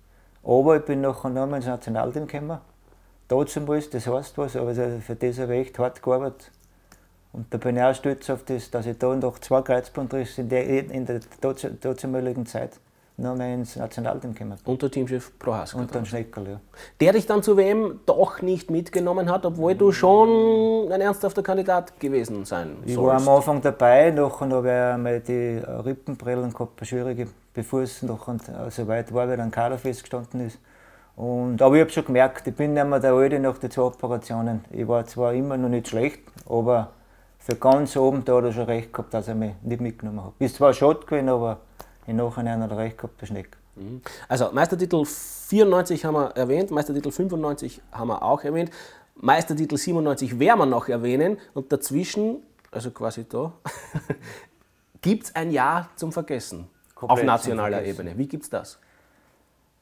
Aber 0.43 0.77
ich 0.77 0.85
bin 0.85 1.01
nachher 1.01 1.29
nochmal 1.29 1.57
ins 1.57 1.67
Nationalteam 1.67 2.25
gekommen. 2.25 2.57
Damals, 3.27 3.89
das 3.91 4.07
heißt 4.07 4.37
was, 4.39 4.55
aber 4.55 4.73
für 4.73 5.15
das 5.15 5.37
habe 5.37 5.55
ich 5.55 5.67
echt 5.67 5.77
hart 5.77 6.01
gearbeitet. 6.01 6.49
Und 7.37 7.45
da 7.51 7.59
bin 7.59 7.77
ich 7.77 7.83
auch 7.83 7.93
stolz 7.93 8.27
auf 8.31 8.43
das, 8.45 8.71
dass 8.71 8.87
ich 8.87 8.97
da 8.97 9.15
nach 9.15 9.37
zwei 9.37 9.61
Kreuzbandrissen 9.61 10.45
in 10.45 10.49
der, 10.49 10.67
in 10.67 11.05
der 11.05 11.19
damaligen 11.93 12.47
Zeit 12.47 12.71
nochmal 13.17 13.53
ins 13.53 13.75
Nationalteam 13.75 14.33
gekommen 14.33 14.57
bin. 14.63 14.73
Unter 14.73 14.89
Teamchef 14.89 15.37
Prohaska. 15.37 15.77
Und 15.77 15.93
dann 15.93 16.03
Schneckerl, 16.03 16.47
ja. 16.47 16.59
Der 16.99 17.13
dich 17.13 17.27
dann 17.27 17.43
zu 17.43 17.55
WM 17.55 17.99
doch 18.07 18.41
nicht 18.41 18.71
mitgenommen 18.71 19.29
hat, 19.29 19.45
obwohl 19.45 19.75
du 19.75 19.91
schon 19.91 20.91
ein 20.91 20.99
ernsthafter 20.99 21.43
Kandidat 21.43 21.99
gewesen 21.99 22.43
sein 22.45 22.77
Ich 22.85 22.97
war 22.97 23.13
am 23.13 23.19
sollst. 23.19 23.47
Anfang 23.47 23.61
dabei, 23.61 24.09
nachher 24.09 24.49
habe 24.49 24.67
ich 24.67 24.73
einmal 24.73 25.19
die 25.19 25.61
Rippenbrillen 25.63 26.53
gehabt, 26.53 26.87
schwierige, 26.87 27.27
bevor 27.53 27.83
es 27.83 28.01
noch 28.01 28.27
und, 28.27 28.49
äh, 28.49 28.71
so 28.71 28.87
weit 28.87 29.13
war, 29.13 29.31
wie 29.31 29.37
dann 29.37 29.51
Kader 29.51 29.77
festgestanden 29.77 30.47
ist. 30.47 30.57
Und, 31.15 31.61
aber 31.61 31.75
ich 31.75 31.81
habe 31.81 31.91
schon 31.91 32.05
gemerkt, 32.05 32.47
ich 32.47 32.55
bin 32.55 32.73
nicht 32.73 32.87
mehr 32.87 32.99
der 32.99 33.13
Alte 33.13 33.39
nach 33.39 33.59
den 33.59 33.69
zwei 33.69 33.83
Operationen. 33.83 34.65
Ich 34.71 34.87
war 34.87 35.05
zwar 35.05 35.33
immer 35.33 35.55
noch 35.57 35.69
nicht 35.69 35.87
schlecht, 35.87 36.21
aber 36.47 36.91
für 37.47 37.55
ganz 37.55 37.95
oben 37.95 38.25
da 38.25 38.35
hat 38.35 38.43
er 38.43 38.51
schon 38.51 38.65
recht 38.65 38.91
gehabt, 38.91 39.13
dass 39.13 39.29
er 39.29 39.35
mich 39.35 39.53
nicht 39.61 39.79
mitgenommen 39.79 40.21
hat. 40.21 40.33
Ist 40.39 40.55
zwar 40.55 40.73
schade 40.73 40.99
gewesen, 41.05 41.29
aber 41.29 41.61
im 42.05 42.17
Nachhinein 42.17 42.61
hat 42.61 42.71
er 42.71 42.77
recht 42.77 42.97
gehabt, 42.97 43.21
der 43.21 43.25
Schneck. 43.25 43.55
Also 44.27 44.51
Meistertitel 44.51 45.05
94 45.05 46.03
haben 46.03 46.15
wir 46.15 46.31
erwähnt, 46.31 46.71
Meistertitel 46.71 47.09
95 47.09 47.81
haben 47.93 48.09
wir 48.09 48.21
auch 48.21 48.43
erwähnt, 48.43 48.71
Meistertitel 49.15 49.77
97 49.77 50.39
werden 50.39 50.59
wir 50.59 50.65
noch 50.65 50.89
erwähnen 50.89 51.37
und 51.53 51.71
dazwischen, 51.71 52.43
also 52.69 52.91
quasi 52.91 53.25
da, 53.29 53.53
gibt 55.01 55.23
es 55.23 55.35
ein 55.35 55.51
Jahr 55.51 55.89
zum 55.95 56.11
Vergessen 56.11 56.67
Komplett 56.95 57.19
auf 57.19 57.25
nationaler. 57.25 57.85
Ebene. 57.85 58.17
Wie 58.17 58.27
gibt 58.27 58.43
es 58.43 58.49
das? 58.49 58.77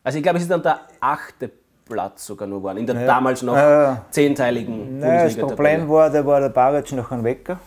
Also 0.04 0.20
ich 0.20 0.24
glaube, 0.24 0.38
es 0.38 0.44
ist 0.44 0.52
dann 0.52 0.62
der 0.62 0.82
achte 1.00 1.50
Platz 1.86 2.26
sogar 2.26 2.48
nur 2.48 2.60
geworden, 2.60 2.80
in 2.80 2.88
der 2.88 3.00
Ja. 3.02 3.06
damals 3.06 3.42
noch 3.44 3.56
Ja, 3.56 4.06
zehnteiligen 4.10 5.00
Nein, 5.00 5.02
das 5.02 5.10
Bundesliga-Tabelle. 5.10 5.56
Problem 5.56 5.90
war, 5.90 6.10
da 6.10 6.26
war 6.26 6.40
der 6.40 6.50
Baric 6.50 6.92
noch 6.94 7.12
ein 7.12 7.24
Wecker. 7.24 7.60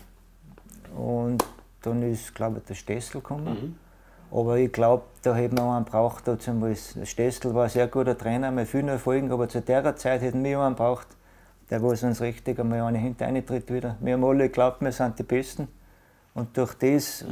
Und 0.97 1.45
dann 1.83 2.03
ist, 2.03 2.35
glaube 2.35 2.59
ich, 2.59 2.65
der 2.65 2.75
Stessel 2.75 3.21
gekommen. 3.21 3.79
Aber 4.31 4.59
ich 4.59 4.73
glaube, 4.73 5.05
da 5.23 5.35
hätten 5.35 5.57
wir 5.57 5.65
einen 5.65 5.85
braucht. 5.85 6.27
Dazu 6.29 6.53
mal. 6.53 6.75
Der 6.97 7.07
Stessel 7.07 7.55
war 7.55 7.65
ein 7.65 7.71
sehr 7.71 7.87
guter 7.87 8.19
Trainer, 8.19 8.51
mit 8.51 8.69
vielen 8.69 8.89
Erfolgen, 8.89 9.31
aber 9.33 9.49
zu 9.49 9.63
der 9.63 9.97
Zeit 9.97 10.21
hätten 10.21 10.45
wir 10.45 10.61
einen 10.61 10.75
braucht, 10.75 11.07
der 11.71 11.83
was 11.83 12.03
uns 12.03 12.21
richtig 12.21 12.59
einmal 12.59 12.83
eine 12.83 12.99
hintereintritt 12.99 13.73
wieder. 13.73 13.97
Wir 14.01 14.15
haben 14.15 14.25
alle 14.25 14.49
geglaubt, 14.49 14.83
wir 14.83 14.93
sind 14.93 15.19
die 15.19 15.23
Besten. 15.23 15.69
Und 16.35 16.57
durch 16.57 16.75
das 16.75 17.25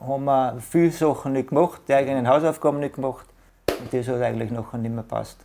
haben 0.00 0.24
wir 0.24 0.56
viele 0.60 0.90
Sachen 0.90 1.34
nicht 1.34 1.50
gemacht, 1.50 1.82
die 1.86 1.94
eigenen 1.94 2.26
Hausaufgaben 2.26 2.80
nicht 2.80 2.94
gemacht. 2.96 3.26
Und 3.80 3.92
das 3.92 4.08
hat 4.08 4.22
eigentlich 4.22 4.50
nachher 4.50 4.78
nicht 4.78 4.94
mehr 4.94 5.04
passt. 5.04 5.38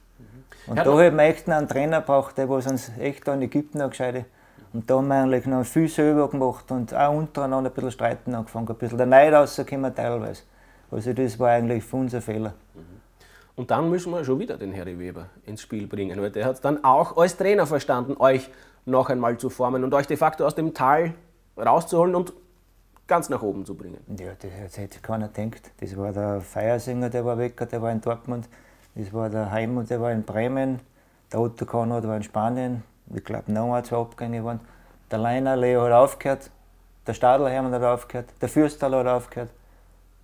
Und 0.67 0.78
Ja, 0.78 0.84
da 0.84 0.99
hätten 0.99 1.17
wir 1.17 1.23
echt 1.23 1.47
noch 1.47 1.58
einen 1.58 1.67
Trainer 1.67 2.01
braucht, 2.01 2.38
der 2.38 2.49
was 2.49 2.67
uns 2.67 2.91
echt 2.99 3.28
an 3.30 3.41
Ägypten 3.41 3.80
noch 3.80 3.89
gescheite. 3.89 4.25
Und 4.73 4.89
da 4.89 4.97
haben 4.97 5.08
wir 5.08 5.15
eigentlich 5.15 5.45
noch 5.45 5.63
viel 5.63 5.88
selber 5.88 6.30
gemacht 6.30 6.69
und 6.71 6.93
auch 6.93 7.13
untereinander 7.13 7.69
ein 7.69 7.73
bisschen 7.73 7.91
streiten 7.91 8.36
angefangen. 8.36 8.67
Ein 8.67 8.75
bisschen 8.75 8.97
der 8.97 9.08
Neid 9.08 9.34
rausgekommen 9.34 9.93
teilweise. 9.93 10.43
Also 10.91 11.13
das 11.13 11.39
war 11.39 11.51
eigentlich 11.51 11.84
für 11.84 11.97
uns 11.97 12.13
ein 12.13 12.21
Fehler. 12.21 12.54
Und 13.56 13.71
dann 13.71 13.89
müssen 13.89 14.12
wir 14.12 14.23
schon 14.25 14.39
wieder 14.39 14.58
den 14.58 14.75
Harry 14.75 14.99
Weber 14.99 15.28
ins 15.45 15.62
Spiel 15.62 15.88
bringen, 15.88 16.19
weil 16.19 16.30
der 16.32 16.45
hat 16.45 16.56
es 16.56 16.62
dann 16.62 16.84
auch 16.84 17.15
als 17.15 17.38
Trainer 17.38 17.65
verstanden, 17.65 18.17
euch 18.19 18.49
noch 18.86 19.10
einmal 19.10 19.38
zu 19.38 19.49
formen 19.49 19.84
und 19.84 19.93
euch 19.93 20.08
de 20.08 20.17
facto 20.17 20.45
aus 20.45 20.56
dem 20.56 20.73
Tal 20.73 21.13
rauszuholen 21.58 22.15
und 22.15 22.34
ganz 23.08 23.30
nach 23.30 23.41
oben 23.41 23.65
zu 23.65 23.75
bringen. 23.75 23.99
Ja, 24.19 24.32
das, 24.38 24.78
hätte 24.78 24.99
keiner 24.99 25.30
gedacht. 25.30 25.71
Das 25.80 25.95
war 25.95 26.12
der 26.12 26.41
Feiersinger, 26.41 27.10
der 27.10 27.23
war 27.23 27.38
weg, 27.38 27.56
der 27.69 27.82
war 27.82 27.91
in 27.91 28.01
Dortmund. 28.01 28.49
Das 28.95 29.13
war 29.13 29.29
der 29.29 29.51
Heimut, 29.51 29.89
der 29.89 30.01
war 30.01 30.12
in 30.12 30.23
Bremen. 30.23 30.79
Der 31.31 31.41
Otto 31.41 31.65
Konrad 31.65 32.08
war 32.08 32.15
in 32.15 32.23
Spanien. 32.23 32.84
Ich 33.13 33.23
glaube, 33.23 33.51
noch 33.51 33.73
ein, 33.73 33.84
zwei 33.84 33.97
Abgänge 33.97 34.43
waren. 34.43 34.60
Der 35.12 35.19
Leiner 35.19 35.55
Leo 35.55 35.84
hat 35.84 35.91
aufgehört. 35.91 36.49
Der 37.05 37.13
Stadler 37.13 37.49
Hermann 37.49 37.73
hat 37.73 37.84
aufgehört. 37.84 38.29
Der 38.41 38.49
Fürsterl 38.49 38.95
hat 38.95 39.08
aufgehört. 39.08 39.49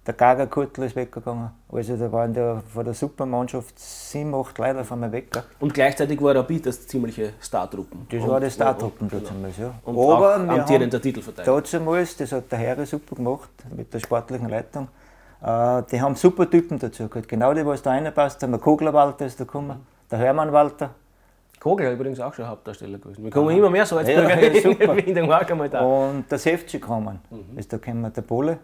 Der 0.08 0.16
Gaga 0.16 0.48
Kurtl 0.48 0.82
ist 0.84 0.96
weggegangen. 0.96 1.52
Also 1.72 1.96
da 1.96 2.12
waren 2.12 2.34
da 2.34 2.64
von 2.74 2.84
der 2.84 2.96
Supermannschaft 2.96 3.78
sieben, 3.78 4.34
acht 4.34 4.58
Leute 4.58 4.84
von 4.84 5.00
mir 5.00 5.12
weg. 5.12 5.28
Und 5.60 5.76
gleichzeitig 5.76 6.20
war 6.20 6.34
Rapid 6.34 6.66
das 6.66 6.88
ziemliche 6.88 7.34
Startruppen. 7.40 8.08
Das 8.10 8.24
und, 8.24 8.30
war 8.30 8.40
die 8.40 8.50
Startruppen 8.50 9.10
und- 9.10 9.30
damals, 9.30 9.58
ja. 9.60 9.76
Und 9.84 9.96
auch 9.96 10.20
wir 10.20 10.50
amtierender 10.50 11.00
Titelverteidiger. 11.00 11.62
Damals, 11.62 12.18
das 12.18 12.32
hat 12.32 12.52
der 12.52 12.58
Herr 12.58 12.84
super 12.88 13.16
gemacht 13.16 13.52
mit 13.76 13.94
der 13.94 14.00
sportlichen 14.00 14.50
Leitung. 14.50 14.88
Äh, 15.42 15.84
die 15.92 16.02
haben 16.02 16.16
super 16.16 16.50
Typen 16.50 16.78
dazu 16.80 17.08
gehabt. 17.08 17.28
Genau 17.28 17.54
die, 17.54 17.66
was 17.66 17.82
da 17.82 17.92
reinpasst. 17.92 18.42
Der 18.42 18.50
Kogler 18.58 18.94
Walter 18.94 19.26
ist 19.26 19.40
da 19.40 19.44
gekommen, 19.44 19.86
der 20.10 20.20
Hermann 20.20 20.52
Walter. 20.52 20.92
Kogel 21.60 21.88
ist 21.88 21.94
übrigens 21.94 22.20
auch 22.20 22.34
schon 22.34 22.48
Hauptdarsteller 22.48 22.98
gewesen. 22.98 23.24
Wir 23.24 23.30
kommen 23.32 23.56
immer 23.56 23.70
mehr 23.70 23.86
Salzburger 23.86 24.42
Ja, 24.42 24.48
ja, 24.52 24.62
super. 24.62 24.70
in 24.70 24.78
Verbindung 24.78 25.32
auch 25.32 25.48
einmal 25.48 25.70
da. 25.70 25.82
Und 25.82 26.26
der 26.32 26.40
Sefci 26.40 26.80
gekommen. 26.80 27.20
Ist 27.56 27.72
da 27.72 27.78
gekommen 27.78 28.12
der 28.12 28.22
Pole, 28.24 28.58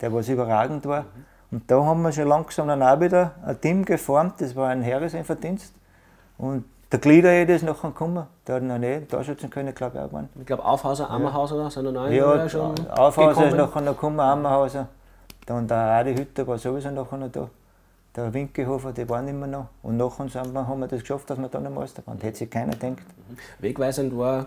der 0.00 0.12
was 0.12 0.28
überragend 0.28 0.86
war. 0.86 1.04
Und 1.50 1.70
da 1.70 1.84
haben 1.84 2.00
wir 2.02 2.12
schon 2.12 2.28
langsam 2.28 2.68
dann 2.68 2.82
auch 2.82 2.98
wieder 3.00 3.32
ein 3.44 3.60
Team 3.60 3.84
geformt, 3.84 4.40
das 4.40 4.56
war 4.56 4.68
ein 4.68 4.80
Heeresenverdienst. 4.82 5.74
Und 6.38 6.64
der 6.92 6.98
Glieder 6.98 7.46
ist 7.46 7.62
nachher 7.62 7.88
gekommen, 7.90 8.26
der 8.46 8.54
hat 8.56 8.62
noch 8.62 8.78
nicht 8.78 9.10
Torschützenkönig, 9.10 9.74
glaube 9.74 9.98
ich, 9.98 10.02
auch 10.02 10.08
gewonnen. 10.08 10.28
Ich 10.38 10.46
glaube, 10.46 10.64
Aufhauser, 10.64 11.10
Ammerhauser 11.10 11.70
sind 11.70 11.84
noch 11.84 11.92
neu 11.92 12.14
Ja, 12.14 12.48
schon 12.48 12.74
Aufhauser 12.90 13.30
ist 13.32 13.36
gekommen. 13.52 13.56
nachher 13.56 13.80
noch 13.82 13.92
gekommen, 13.94 14.20
Ammerhauser. 14.20 14.88
Dann 15.46 15.66
der 15.66 15.76
Adi 15.76 16.14
Hütter 16.14 16.46
war 16.46 16.58
sowieso 16.58 16.90
nachher 16.90 17.16
noch 17.16 17.30
da. 17.30 17.48
Der 18.16 18.34
Winkehofer, 18.34 18.92
die 18.92 19.08
waren 19.08 19.28
immer 19.28 19.46
noch. 19.46 19.66
Und 19.82 19.96
nachher 19.96 20.28
haben 20.66 20.80
wir 20.80 20.88
das 20.88 21.00
geschafft, 21.00 21.30
dass 21.30 21.38
wir 21.38 21.48
dann 21.48 21.62
noch 21.62 21.70
Meister 21.70 22.02
waren. 22.06 22.18
Hätte 22.20 22.38
sich 22.38 22.50
keiner 22.50 22.72
gedacht. 22.72 23.06
Wegweisend 23.60 24.16
war, 24.16 24.46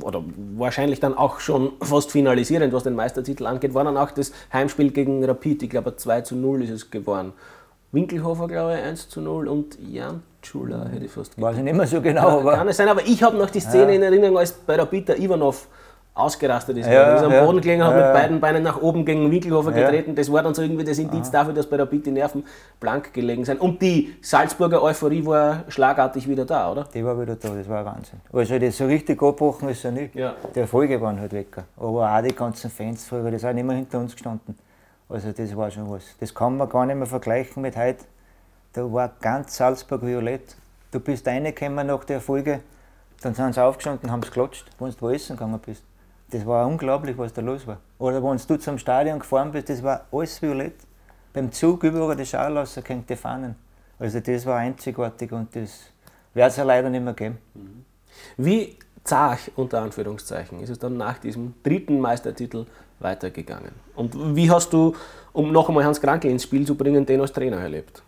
oder 0.00 0.22
wahrscheinlich 0.56 1.00
dann 1.00 1.16
auch 1.16 1.40
schon 1.40 1.72
fast 1.80 2.10
finalisierend, 2.12 2.72
was 2.72 2.84
den 2.84 2.94
Meistertitel 2.94 3.46
angeht, 3.46 3.74
war 3.74 3.84
dann 3.84 3.96
auch 3.96 4.10
das 4.10 4.32
Heimspiel 4.52 4.90
gegen 4.90 5.24
Rapid. 5.24 5.64
Ich 5.64 5.70
glaube, 5.70 5.96
2 5.96 6.20
zu 6.22 6.36
0 6.36 6.62
ist 6.62 6.70
es 6.70 6.90
geworden. 6.90 7.32
Winkelhofer, 7.92 8.48
glaube 8.48 8.74
ich, 8.74 8.84
1 8.84 9.08
zu 9.08 9.20
0 9.20 9.48
und 9.48 9.78
Jan 9.80 10.22
Tschula 10.42 10.86
hätte 10.88 11.04
ich 11.04 11.10
fast 11.10 11.40
Weiß 11.40 11.56
ich 11.56 11.62
nicht 11.62 11.76
mehr 11.76 11.86
so 11.86 12.00
genau, 12.00 12.40
aber. 12.40 12.54
Kann 12.54 12.68
es 12.68 12.76
sein, 12.76 12.88
aber 12.88 13.02
ich 13.06 13.22
habe 13.22 13.36
noch 13.36 13.50
die 13.50 13.60
Szene 13.60 13.94
in 13.94 14.02
Erinnerung, 14.02 14.38
als 14.38 14.52
bei 14.52 14.76
Rapid 14.76 15.08
der 15.08 15.18
Ivanov 15.18 15.68
ausgerastet 16.18 16.76
ist. 16.78 16.86
Ja, 16.86 17.14
ist 17.14 17.22
am 17.22 17.32
ja. 17.32 17.44
Boden 17.44 17.60
gelegen, 17.60 17.82
hat 17.84 17.96
Ja, 17.96 18.06
mit 18.06 18.12
beiden 18.12 18.40
Beinen 18.40 18.62
nach 18.62 18.80
oben 18.80 19.04
gegen 19.04 19.30
Winkelhofer 19.30 19.72
getreten. 19.72 20.14
Das 20.14 20.30
war 20.32 20.42
dann 20.42 20.54
so 20.54 20.62
irgendwie 20.62 20.84
das 20.84 20.98
Indiz 20.98 21.30
dafür, 21.30 21.54
dass 21.54 21.66
bei 21.66 21.76
Rapid 21.76 22.06
die 22.06 22.10
Nerven 22.10 22.44
blank 22.80 23.12
gelegen 23.12 23.44
sind. 23.44 23.60
Und 23.60 23.80
die 23.80 24.16
Salzburger 24.20 24.82
Euphorie 24.82 25.24
war 25.24 25.64
schlagartig 25.68 26.28
wieder 26.28 26.44
da, 26.44 26.70
oder? 26.72 26.86
Die 26.92 27.04
war 27.04 27.20
wieder 27.20 27.36
da, 27.36 27.48
das 27.50 27.68
war 27.68 27.84
Wahnsinn. 27.84 28.20
Also 28.32 28.58
das 28.58 28.76
so 28.76 28.86
richtig 28.86 29.22
abgebrochen 29.22 29.68
ist 29.68 29.84
er 29.84 29.92
nicht. 29.92 30.14
Ja. 30.14 30.34
Die 30.54 30.60
Erfolge 30.60 31.00
waren 31.00 31.20
halt 31.20 31.32
weg. 31.32 31.56
Aber 31.76 32.12
auch 32.12 32.22
die 32.22 32.34
ganzen 32.34 32.70
Fans 32.70 33.04
früher, 33.04 33.30
die 33.30 33.38
sind 33.38 33.58
immer 33.58 33.74
hinter 33.74 33.98
uns 33.98 34.12
gestanden. 34.12 34.56
Also 35.08 35.32
das 35.32 35.56
war 35.56 35.70
schon 35.70 35.90
was. 35.90 36.02
Das 36.20 36.34
kann 36.34 36.56
man 36.56 36.68
gar 36.68 36.84
nicht 36.84 36.96
mehr 36.96 37.06
vergleichen 37.06 37.62
mit 37.62 37.76
heute. 37.76 38.04
Da 38.72 38.92
war 38.92 39.10
ganz 39.20 39.56
Salzburg 39.56 40.04
violett. 40.04 40.56
Du 40.90 41.00
bist 41.00 41.26
reingekommen 41.26 41.86
nach 41.86 42.04
der 42.04 42.16
Erfolge, 42.16 42.60
dann 43.22 43.34
sind 43.34 43.54
sie 43.54 43.62
aufgestanden 43.62 44.08
und 44.08 44.12
haben 44.12 44.22
es 44.22 44.28
geklatscht, 44.28 44.66
wenn 44.78 44.90
du 44.90 44.96
wo 45.00 45.10
essen 45.10 45.36
gegangen 45.36 45.60
bist. 45.64 45.82
Das 46.30 46.44
war 46.44 46.66
unglaublich, 46.66 47.16
was 47.16 47.32
da 47.32 47.40
los 47.40 47.66
war. 47.66 47.78
Oder 47.98 48.22
wenn 48.22 48.36
du 48.36 48.56
zum 48.58 48.78
Stadion 48.78 49.18
gefahren 49.18 49.50
bist, 49.50 49.70
das 49.70 49.82
war 49.82 50.06
alles 50.12 50.40
violett. 50.42 50.74
Beim 51.32 51.50
Zug 51.52 51.84
überall 51.84 52.16
die 52.16 52.26
Schal 52.26 52.56
rausgehängt, 52.56 53.08
die 53.08 53.16
Fahnen. 53.16 53.56
Also 53.98 54.20
das 54.20 54.44
war 54.46 54.58
einzigartig 54.58 55.32
und 55.32 55.54
das 55.56 55.90
wird 56.34 56.50
es 56.50 56.56
ja 56.56 56.64
leider 56.64 56.90
nicht 56.90 57.02
mehr 57.02 57.14
geben. 57.14 57.38
Wie 58.36 58.76
zart, 59.04 59.50
unter 59.56 59.80
Anführungszeichen, 59.80 60.60
ist 60.60 60.70
es 60.70 60.78
dann 60.78 60.96
nach 60.96 61.18
diesem 61.18 61.54
dritten 61.62 61.98
Meistertitel 61.98 62.66
weitergegangen. 63.00 63.72
Und 63.94 64.36
wie 64.36 64.50
hast 64.50 64.72
du, 64.72 64.94
um 65.32 65.52
noch 65.52 65.68
einmal 65.68 65.84
Hans 65.84 66.00
Krankel 66.00 66.30
ins 66.30 66.42
Spiel 66.42 66.66
zu 66.66 66.74
bringen, 66.74 67.06
den 67.06 67.20
als 67.20 67.32
Trainer 67.32 67.58
erlebt? 67.58 68.02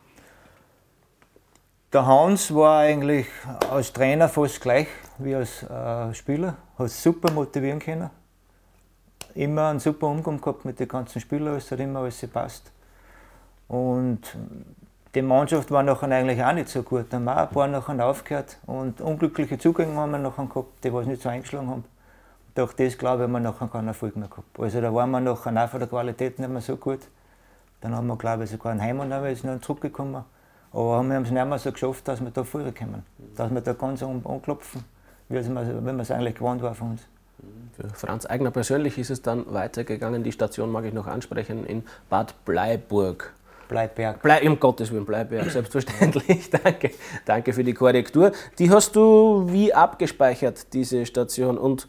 Der 1.93 2.07
Hans 2.07 2.55
war 2.55 2.81
eigentlich 2.81 3.27
als 3.69 3.93
Trainer 3.93 4.29
fast 4.29 4.61
gleich 4.61 4.87
wie 5.19 5.35
als 5.35 5.65
äh, 5.65 6.15
Spieler. 6.15 6.57
Hat 6.81 6.91
super 6.91 7.31
motivieren 7.31 7.79
können. 7.79 8.09
Immer 9.35 9.69
einen 9.69 9.81
super 9.81 10.07
Umgang 10.07 10.41
gehabt 10.41 10.65
mit 10.65 10.81
den 10.81 10.89
ganzen 10.89 11.21
Spielern, 11.21 11.57
es 11.57 11.71
hat 11.71 11.79
immer 11.79 12.01
alles 12.01 12.23
gepasst. 12.23 12.73
Und 13.69 14.21
die 15.15 15.21
Mannschaft 15.21 15.71
war 15.71 15.83
nachher 15.83 16.11
eigentlich 16.11 16.43
auch 16.43 16.55
nicht 16.55 16.71
so 16.71 16.83
gut. 16.83 17.05
Da 17.11 17.19
haben 17.19 17.25
wir 17.25 17.37
auch 17.37 17.49
ein 17.49 17.51
paar 17.51 17.69
nachher 17.69 18.07
aufgehört 18.07 18.57
und 18.67 19.03
unglückliche 19.03 19.59
Zugänge 19.59 19.95
haben 19.95 20.13
wir 20.13 20.19
nachher 20.19 20.47
gehabt, 20.47 20.83
die 20.83 20.91
was 20.91 21.05
nicht 21.05 21.21
so 21.21 21.29
eingeschlagen 21.29 21.69
haben. 21.69 21.85
Durch 22.55 22.73
das 22.73 22.97
glaube 22.97 23.19
ich, 23.19 23.23
haben 23.25 23.33
wir 23.33 23.41
nachher 23.41 23.69
keinen 23.69 23.89
Erfolg 23.89 24.17
mehr 24.17 24.29
gehabt. 24.29 24.59
Also 24.59 24.81
da 24.81 24.95
waren 24.95 25.11
wir 25.11 25.21
nachher 25.21 25.65
auch 25.65 25.69
von 25.69 25.81
der 25.81 25.89
Qualität 25.89 26.39
nicht 26.39 26.51
mehr 26.51 26.63
so 26.63 26.77
gut. 26.77 27.01
Dann 27.83 27.95
haben 27.95 28.07
wir, 28.07 28.17
glaube 28.17 28.45
ich, 28.45 28.51
sogar 28.51 28.73
einen 28.73 28.81
Heim 28.81 29.01
und 29.01 29.11
dann 29.11 29.37
sind 29.37 29.63
zurückgekommen. 29.63 30.25
Aber 30.73 31.03
wir 31.03 31.15
haben 31.15 31.25
es 31.25 31.31
nicht 31.31 31.47
mehr 31.47 31.59
so 31.59 31.73
geschafft, 31.73 32.09
dass 32.09 32.23
wir 32.23 32.31
da 32.31 32.43
vorkommen. 32.43 33.05
Dass 33.37 33.53
wir 33.53 33.61
da 33.61 33.75
ganz 33.75 34.03
anklopfen, 34.03 34.83
wie 35.31 35.37
wir 35.37 36.01
es 36.01 36.11
eigentlich 36.11 36.35
gewohnt 36.35 36.63
war 36.63 36.75
von 36.75 36.93
uns. 36.93 37.03
Für 37.73 37.89
Franz 37.89 38.27
Eigner 38.27 38.51
persönlich 38.51 38.99
ist 38.99 39.11
es 39.11 39.23
dann 39.23 39.45
weitergegangen. 39.53 40.23
Die 40.23 40.33
Station 40.33 40.71
mag 40.71 40.85
ich 40.85 40.93
noch 40.93 41.07
ansprechen 41.07 41.65
in 41.65 41.85
Bad 42.11 42.35
Bleiburg. 42.45 43.33
Bleiberg. 43.69 44.21
Blei, 44.21 44.47
um 44.49 44.59
Gottes 44.59 44.91
Willen, 44.91 45.07
Bleiberg, 45.07 45.49
selbstverständlich. 45.49 46.51
danke, 46.65 46.91
danke 47.25 47.53
für 47.53 47.63
die 47.63 47.73
Korrektur. 47.73 48.33
Die 48.59 48.69
hast 48.69 48.97
du 48.97 49.47
wie 49.49 49.73
abgespeichert, 49.73 50.73
diese 50.73 51.07
Station. 51.07 51.57
Und 51.57 51.87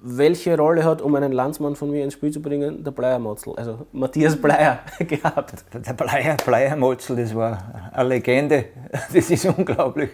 welche 0.00 0.56
Rolle 0.56 0.84
hat, 0.84 1.02
um 1.02 1.14
einen 1.16 1.32
Landsmann 1.32 1.74
von 1.74 1.90
mir 1.90 2.04
ins 2.04 2.14
Spiel 2.14 2.30
zu 2.30 2.40
bringen, 2.40 2.84
der 2.84 2.92
Bleier-Motzel, 2.92 3.54
also 3.56 3.86
Matthias 3.92 4.40
Bleier, 4.40 4.78
gehabt? 5.00 5.64
Der 5.74 5.92
Bleier, 5.92 6.36
Bleier 6.36 6.76
Motzel, 6.76 7.16
das 7.16 7.34
war 7.34 7.90
eine 7.92 8.08
Legende. 8.08 8.66
Das 9.12 9.28
ist 9.28 9.44
unglaublich. 9.46 10.10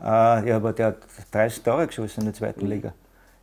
Äh, 0.00 0.48
ja, 0.48 0.56
aber 0.56 0.72
der 0.72 0.86
hat 0.88 0.98
30 1.32 1.62
Tore 1.62 1.86
geschossen 1.86 2.20
in 2.20 2.26
der 2.26 2.34
zweiten 2.34 2.64
mhm. 2.64 2.70
Liga. 2.70 2.92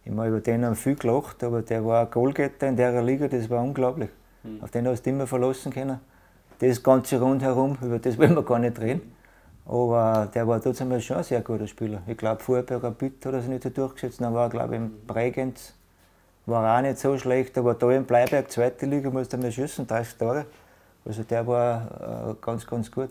Ich 0.03 0.11
habe 0.11 0.27
über 0.27 0.39
den 0.39 0.65
haben 0.65 0.75
viel 0.75 0.95
gelacht, 0.95 1.43
aber 1.43 1.61
der 1.61 1.83
war 1.85 2.05
ein 2.05 2.11
Goalgetter 2.11 2.67
in 2.67 2.75
der 2.75 3.01
Liga, 3.01 3.27
das 3.27 3.49
war 3.49 3.63
unglaublich. 3.63 4.09
Mhm. 4.43 4.63
Auf 4.63 4.71
den 4.71 4.87
hast 4.87 5.05
du 5.05 5.09
immer 5.09 5.27
verlassen 5.27 5.73
können 5.73 5.99
das 6.59 6.81
Ganze 6.81 7.19
rundherum, 7.19 7.77
über 7.81 7.99
das 7.99 8.17
wollen 8.17 8.35
wir 8.35 8.43
gar 8.43 8.59
nicht 8.59 8.79
reden. 8.79 9.13
Aber 9.65 10.29
der 10.33 10.47
war 10.47 10.61
trotzdem 10.61 10.99
schon 11.01 11.17
ein 11.17 11.23
sehr 11.23 11.41
guter 11.41 11.67
Spieler. 11.67 12.01
Ich 12.07 12.17
glaube, 12.17 12.41
vorher 12.41 12.63
bei 12.63 12.75
Rapid 12.75 13.25
hat 13.25 13.33
er 13.33 13.41
sich 13.41 13.49
nicht 13.49 13.63
so 13.63 13.69
durchgesetzt. 13.69 14.21
Dann 14.21 14.33
war 14.33 14.45
er, 14.45 14.49
glaube 14.49 14.75
ich, 14.75 14.81
im 14.81 15.05
Bregenz 15.07 15.73
war 16.45 16.77
auch 16.77 16.81
nicht 16.81 16.99
so 16.99 17.17
schlecht. 17.17 17.57
Aber 17.57 17.73
da 17.73 17.89
in 17.89 18.05
Bleiberg, 18.05 18.51
zweite 18.51 18.85
Liga, 18.85 19.09
musste 19.09 19.37
er 19.37 19.41
mehr 19.41 19.51
schießen, 19.51 19.87
30 19.87 20.17
Tore. 20.19 20.45
Also 21.03 21.23
der 21.23 21.47
war 21.47 22.29
äh, 22.29 22.35
ganz, 22.41 22.67
ganz 22.67 22.91
gut. 22.91 23.09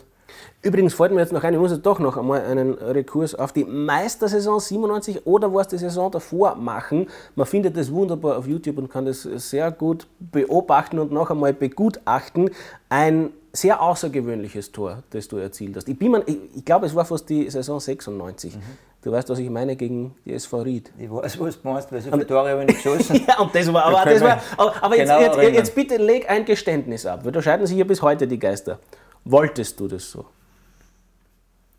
Übrigens 0.63 0.95
fällt 0.95 1.13
mir 1.13 1.21
jetzt 1.21 1.33
noch 1.33 1.45
ein, 1.45 1.55
ich 1.55 1.61
muss 1.61 1.73
jetzt 1.73 1.85
doch 1.85 1.99
noch 1.99 2.17
einmal 2.17 2.41
einen 2.41 2.75
Rekurs 2.75 3.35
auf 3.35 3.53
die 3.53 3.65
Meistersaison 3.65 4.61
97 4.61 5.27
oder 5.27 5.53
was 5.53 5.69
die 5.69 5.79
Saison 5.79 6.11
davor 6.11 6.55
machen. 6.55 7.09
Man 7.35 7.47
findet 7.47 7.77
das 7.77 7.93
wunderbar 7.93 8.39
auf 8.39 8.47
YouTube 8.47 8.79
und 8.79 8.91
kann 8.91 9.05
das 9.05 9.23
sehr 9.23 9.71
gut 9.71 10.07
beobachten 10.19 10.99
und 10.99 11.13
noch 11.13 11.31
einmal 11.31 11.53
begutachten. 11.53 12.51
Ein 12.89 13.31
sehr 13.53 13.81
außergewöhnliches 13.81 14.73
Tor, 14.73 15.03
das 15.11 15.29
du 15.29 15.37
erzielt 15.37 15.77
hast. 15.77 15.89
Ich, 15.89 15.99
bin 15.99 16.15
ich, 16.27 16.39
ich 16.57 16.65
glaube, 16.65 16.87
es 16.87 16.95
war 16.95 17.05
fast 17.05 17.29
die 17.29 17.49
Saison 17.49 17.79
96. 17.79 18.57
Mhm. 18.57 18.61
Du 19.03 19.13
weißt, 19.13 19.29
was 19.29 19.39
ich 19.39 19.51
meine 19.51 19.77
gegen 19.77 20.15
die 20.25 20.33
SV 20.33 20.63
Ried. 20.63 20.91
Ich 20.99 21.11
weiß, 21.11 21.39
was 21.39 21.61
du 21.61 21.69
meinst, 21.69 21.93
weil 21.93 22.01
so 22.01 22.11
viele 22.11 22.27
Tore 22.27 22.51
habe 22.51 22.63
ich 22.63 22.69
nicht 22.69 22.83
geschossen. 22.83 23.21
ja, 23.29 23.39
und 23.39 23.55
das 23.55 23.73
war, 23.73 23.85
aber, 23.85 24.11
das 24.11 24.23
war, 24.23 24.41
aber 24.81 24.97
jetzt, 24.97 25.09
genau 25.09 25.21
jetzt, 25.21 25.55
jetzt, 25.55 25.75
bitte 25.75 25.99
leg 25.99 26.29
ein 26.29 26.45
Geständnis 26.45 27.05
ab, 27.07 27.21
weil 27.23 27.31
da 27.31 27.43
scheiden 27.43 27.67
sich 27.67 27.77
ja 27.77 27.85
bis 27.85 28.01
heute 28.01 28.27
die 28.27 28.39
Geister. 28.39 28.79
Wolltest 29.25 29.81
du 29.81 29.89
das 29.89 30.11
so? 30.11 30.27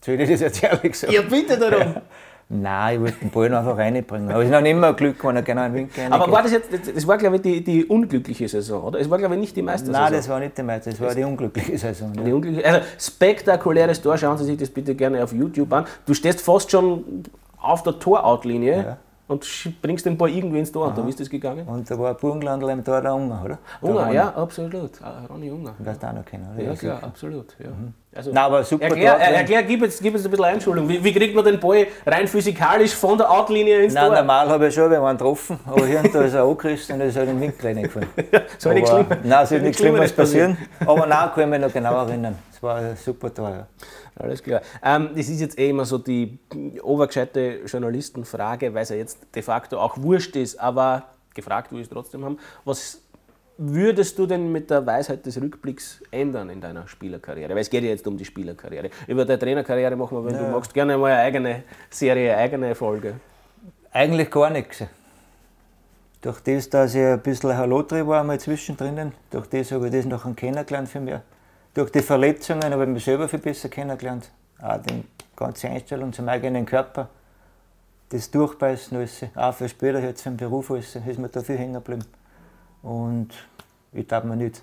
Soll 0.00 0.20
ich 0.20 0.30
das 0.30 0.40
jetzt 0.40 0.62
ehrlich 0.62 0.94
sagen? 0.96 1.12
Ja, 1.12 1.22
bitte 1.22 1.58
darum. 1.58 1.96
Nein, 2.48 2.94
ich 2.94 3.00
wollte 3.00 3.18
den 3.18 3.30
Ball 3.30 3.54
einfach 3.54 3.76
reinbringen. 3.76 4.30
Aber 4.30 4.40
es 4.40 4.46
ist 4.46 4.52
noch 4.52 4.64
immer 4.64 4.88
ein 4.88 4.96
Glück, 4.96 5.24
wenn 5.24 5.34
er 5.34 5.42
genau 5.42 5.62
einen 5.62 5.74
Winkel 5.74 6.04
Aber 6.10 6.30
war 6.30 6.44
das 6.44 6.52
jetzt, 6.52 6.68
das 6.94 7.04
war 7.04 7.18
glaube 7.18 7.36
ich 7.36 7.42
die, 7.42 7.64
die 7.64 7.84
unglückliche 7.84 8.48
Saison, 8.48 8.84
oder? 8.84 9.00
Es 9.00 9.10
war 9.10 9.18
glaube 9.18 9.34
ich 9.34 9.40
nicht 9.40 9.56
die 9.56 9.62
Meistersaison. 9.62 10.00
Nein, 10.00 10.12
das 10.12 10.28
war 10.28 10.38
nicht 10.38 10.56
die 10.56 10.62
Meistersaison, 10.62 11.06
das 11.06 11.16
war 11.16 11.20
die 11.20 11.28
unglückliche 11.28 11.76
Saison. 11.76 12.14
Ja. 12.14 12.22
Die 12.22 12.32
unglückliche, 12.32 12.68
also 12.68 12.86
spektakuläres 13.00 14.00
Tor, 14.00 14.16
schauen 14.16 14.38
Sie 14.38 14.44
sich 14.44 14.58
das 14.58 14.70
bitte 14.70 14.94
gerne 14.94 15.24
auf 15.24 15.32
YouTube 15.32 15.72
an. 15.72 15.86
Du 16.06 16.14
stehst 16.14 16.40
fast 16.40 16.70
schon 16.70 17.24
auf 17.60 17.82
der 17.82 17.98
Toroutlinie. 17.98 18.76
Ja 18.76 18.98
und 19.28 19.46
bringst 19.82 20.06
den 20.06 20.16
Ball 20.16 20.30
irgendwie 20.30 20.60
ins 20.60 20.70
Tor. 20.70 20.94
Und 20.96 21.04
wie 21.04 21.10
ist 21.10 21.20
das 21.20 21.28
gegangen? 21.28 21.66
Und 21.66 21.90
da 21.90 21.98
war 21.98 22.10
ein 22.10 22.16
Burgenlandl 22.16 22.68
im 22.70 22.84
Tor 22.84 23.00
der 23.00 23.14
Unger, 23.14 23.42
oder? 23.44 23.58
Unger, 23.80 24.12
ja, 24.12 24.28
absolut. 24.34 24.92
Ah, 25.02 25.22
Ronny 25.28 25.50
Unger. 25.50 25.74
Du 25.78 25.84
wirst 25.84 26.04
auch 26.04 26.12
noch 26.12 26.24
kennen, 26.24 26.48
oder? 26.54 26.64
Ja, 26.64 26.74
klar, 26.74 27.02
absolut. 27.02 27.56
Ja. 27.58 27.70
Mhm. 27.70 27.94
Also, 28.14 28.32
Nein, 28.32 28.44
aber 28.44 28.64
super 28.64 28.84
erklär, 28.84 29.12
Tor, 29.12 29.20
erklär, 29.20 29.62
gib 29.64 29.82
jetzt, 29.82 30.00
gib 30.00 30.14
jetzt 30.14 30.24
ein 30.24 30.30
bisschen 30.30 30.44
Einschulung. 30.46 30.88
Wie, 30.88 31.02
wie, 31.04 31.12
kriegt 31.12 31.34
man 31.34 31.44
den 31.44 31.60
Ball 31.60 31.86
rein 32.06 32.26
physikalisch 32.26 32.94
von 32.94 33.18
der 33.18 33.30
Outlinie 33.30 33.82
ins 33.82 33.92
Nein, 33.92 34.06
Tor? 34.06 34.16
normal 34.16 34.48
habe 34.48 34.68
ich 34.68 34.74
schon, 34.74 34.90
wenn 34.90 35.02
man 35.02 35.18
getroffen, 35.18 35.58
aber 35.66 35.84
hier 35.84 36.00
und 36.00 36.14
da 36.14 36.22
ist 36.22 36.32
er 36.32 36.44
angerissen 36.48 36.94
und 36.94 37.02
ist 37.02 37.16
halt 37.16 37.28
im 37.28 37.40
Winkel 37.40 37.66
reingefallen. 37.66 38.08
ja, 38.32 38.40
soll 38.56 38.74
nichts 38.74 38.90
Schlimmeres 38.90 39.18
Nein, 39.22 39.46
soll 39.46 39.60
nichts 39.60 39.78
Schlimmeres 39.78 40.12
passieren. 40.12 40.56
aber 40.80 41.06
nein, 41.06 41.30
kann 41.34 41.44
ich 41.44 41.50
mich 41.50 41.60
noch 41.60 41.72
genau 41.72 42.06
erinnern. 42.06 42.38
War 42.66 42.96
super. 42.96 43.30
Ja. 43.38 43.68
Alles 44.16 44.42
klar. 44.42 44.60
Ähm, 44.82 45.10
das 45.14 45.28
ist 45.28 45.40
jetzt 45.40 45.56
eh 45.56 45.70
immer 45.70 45.84
so 45.84 45.98
die 45.98 46.36
obergescheite 46.82 47.60
Journalistenfrage, 47.64 48.74
weil 48.74 48.82
es 48.82 48.88
ja 48.88 48.96
jetzt 48.96 49.18
de 49.32 49.42
facto 49.42 49.78
auch 49.78 49.96
wurscht 49.98 50.34
ist, 50.34 50.58
aber 50.58 51.04
gefragt 51.32 51.70
will 51.70 51.78
ich 51.78 51.86
es 51.86 51.90
trotzdem 51.90 52.24
haben. 52.24 52.38
Was 52.64 53.02
würdest 53.56 54.18
du 54.18 54.26
denn 54.26 54.50
mit 54.50 54.68
der 54.68 54.84
Weisheit 54.84 55.24
des 55.24 55.40
Rückblicks 55.40 56.02
ändern 56.10 56.50
in 56.50 56.60
deiner 56.60 56.88
Spielerkarriere? 56.88 57.50
Weil 57.50 57.60
es 57.60 57.70
geht 57.70 57.84
ja 57.84 57.90
jetzt 57.90 58.06
um 58.08 58.16
die 58.16 58.24
Spielerkarriere. 58.24 58.90
Über 59.06 59.24
deine 59.24 59.38
Trainerkarriere 59.38 59.94
machen 59.94 60.18
wir, 60.18 60.24
wenn 60.24 60.34
ja. 60.34 60.46
du 60.46 60.50
magst, 60.50 60.74
gerne 60.74 60.98
mal 60.98 61.12
eine 61.12 61.20
eigene 61.20 61.62
Serie, 61.88 62.32
eine 62.32 62.42
eigene 62.42 62.74
Folge. 62.74 63.20
Eigentlich 63.92 64.28
gar 64.28 64.50
nichts. 64.50 64.82
Durch 66.20 66.40
das, 66.40 66.68
dass 66.68 66.96
ich 66.96 67.00
ein 67.00 67.20
bisschen 67.20 67.50
ein 67.50 67.58
Halotri 67.58 68.04
war, 68.04 68.24
mal 68.24 68.40
zwischendrin, 68.40 69.12
durch 69.30 69.46
das 69.46 69.70
habe 69.70 69.86
ich 69.86 69.92
das 69.92 70.04
noch 70.04 70.24
kennengelernt 70.34 70.88
für 70.88 70.98
mich 70.98 71.14
durch 71.76 71.90
die 71.90 72.00
Verletzungen 72.00 72.72
habe 72.72 72.84
ich 72.84 72.88
mich 72.88 73.04
selber 73.04 73.28
viel 73.28 73.38
besser 73.38 73.68
kennengelernt. 73.68 74.30
Auch 74.62 74.78
die 74.78 75.04
ganze 75.36 75.68
Einstellung 75.68 76.10
zum 76.10 76.26
eigenen 76.26 76.64
Körper, 76.64 77.10
das 78.08 78.30
Durchbeißen, 78.30 78.96
alles, 78.96 79.22
auch 79.34 79.52
für 79.52 79.68
später 79.68 80.00
jetzt 80.00 80.24
den 80.24 80.38
Beruf, 80.38 80.70
alles, 80.70 80.96
ist 80.96 81.18
mir 81.18 81.28
da 81.28 81.42
viel 81.42 81.58
hängen 81.58 81.74
geblieben. 81.74 82.06
Und 82.82 83.28
ich 83.92 84.06
darf 84.06 84.24
mir 84.24 84.36
nicht, 84.36 84.62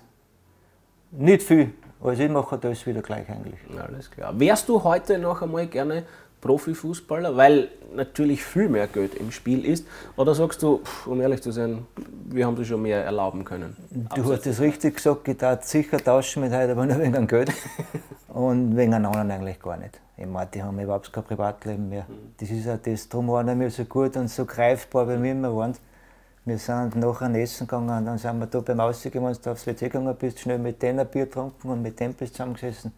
nicht 1.12 1.42
viel, 1.44 1.74
also 2.02 2.20
ich 2.20 2.30
mache 2.30 2.58
das 2.58 2.84
wieder 2.84 3.00
gleich 3.00 3.28
eigentlich. 3.28 3.60
Alles 3.80 4.10
klar. 4.10 4.38
Wärst 4.38 4.68
du 4.68 4.82
heute 4.82 5.16
noch 5.18 5.40
einmal 5.40 5.68
gerne 5.68 6.02
Profifußballer, 6.44 7.36
weil 7.36 7.70
natürlich 7.96 8.44
viel 8.44 8.68
mehr 8.68 8.86
Geld 8.86 9.14
im 9.14 9.32
Spiel 9.32 9.64
ist? 9.64 9.86
Oder 10.16 10.34
sagst 10.34 10.62
du, 10.62 10.82
um 11.06 11.18
ehrlich 11.22 11.42
zu 11.42 11.50
sein, 11.52 11.86
wir 12.26 12.46
haben 12.46 12.54
das 12.54 12.66
schon 12.66 12.82
mehr 12.82 13.02
erlauben 13.02 13.44
können? 13.44 13.74
Du 14.14 14.30
hast 14.30 14.46
es 14.46 14.60
richtig 14.60 14.96
gesagt, 14.96 15.26
ich 15.26 15.38
darf 15.38 15.64
sicher 15.64 15.96
tauschen 15.96 16.42
mit 16.42 16.52
heute, 16.52 16.72
aber 16.72 16.84
nur 16.84 17.00
wegen 17.00 17.26
Geld. 17.26 17.50
und 18.28 18.76
wegen 18.76 18.92
einem 18.92 19.06
anderen 19.06 19.30
eigentlich 19.30 19.58
gar 19.58 19.78
nicht. 19.78 19.98
Ich 20.18 20.26
meine, 20.26 20.50
die 20.52 20.62
haben 20.62 20.78
überhaupt 20.78 21.10
kein 21.10 21.24
Privatleben 21.24 21.88
mehr. 21.88 22.04
Mhm. 22.06 22.34
Das 22.36 22.50
ist 22.50 22.68
auch 22.68 22.78
das, 22.82 23.08
darum 23.08 23.28
waren 23.28 23.58
wir 23.58 23.70
so 23.70 23.84
gut 23.86 24.14
und 24.16 24.28
so 24.28 24.44
greifbar, 24.44 25.08
wie 25.08 25.22
wir 25.22 25.32
immer 25.32 25.56
waren. 25.56 25.74
Wir 26.44 26.58
sind 26.58 26.96
nachher 26.96 27.34
essen 27.36 27.66
gegangen 27.66 27.96
und 27.96 28.04
dann 28.04 28.18
sind 28.18 28.38
wir 28.38 28.46
da 28.46 28.60
beim 28.60 28.80
Ausgehen, 28.80 29.24
wenn 29.24 29.32
du 29.32 29.50
aufs 29.50 29.66
WC 29.66 29.86
gegangen 29.86 30.14
bist, 30.14 30.40
schnell 30.40 30.58
mit 30.58 30.82
denen 30.82 31.00
ein 31.00 31.06
Bier 31.06 31.24
getrunken 31.24 31.70
und 31.70 31.80
mit 31.80 31.98
dem 31.98 32.12
bist 32.12 32.34
zusammengesessen 32.34 32.92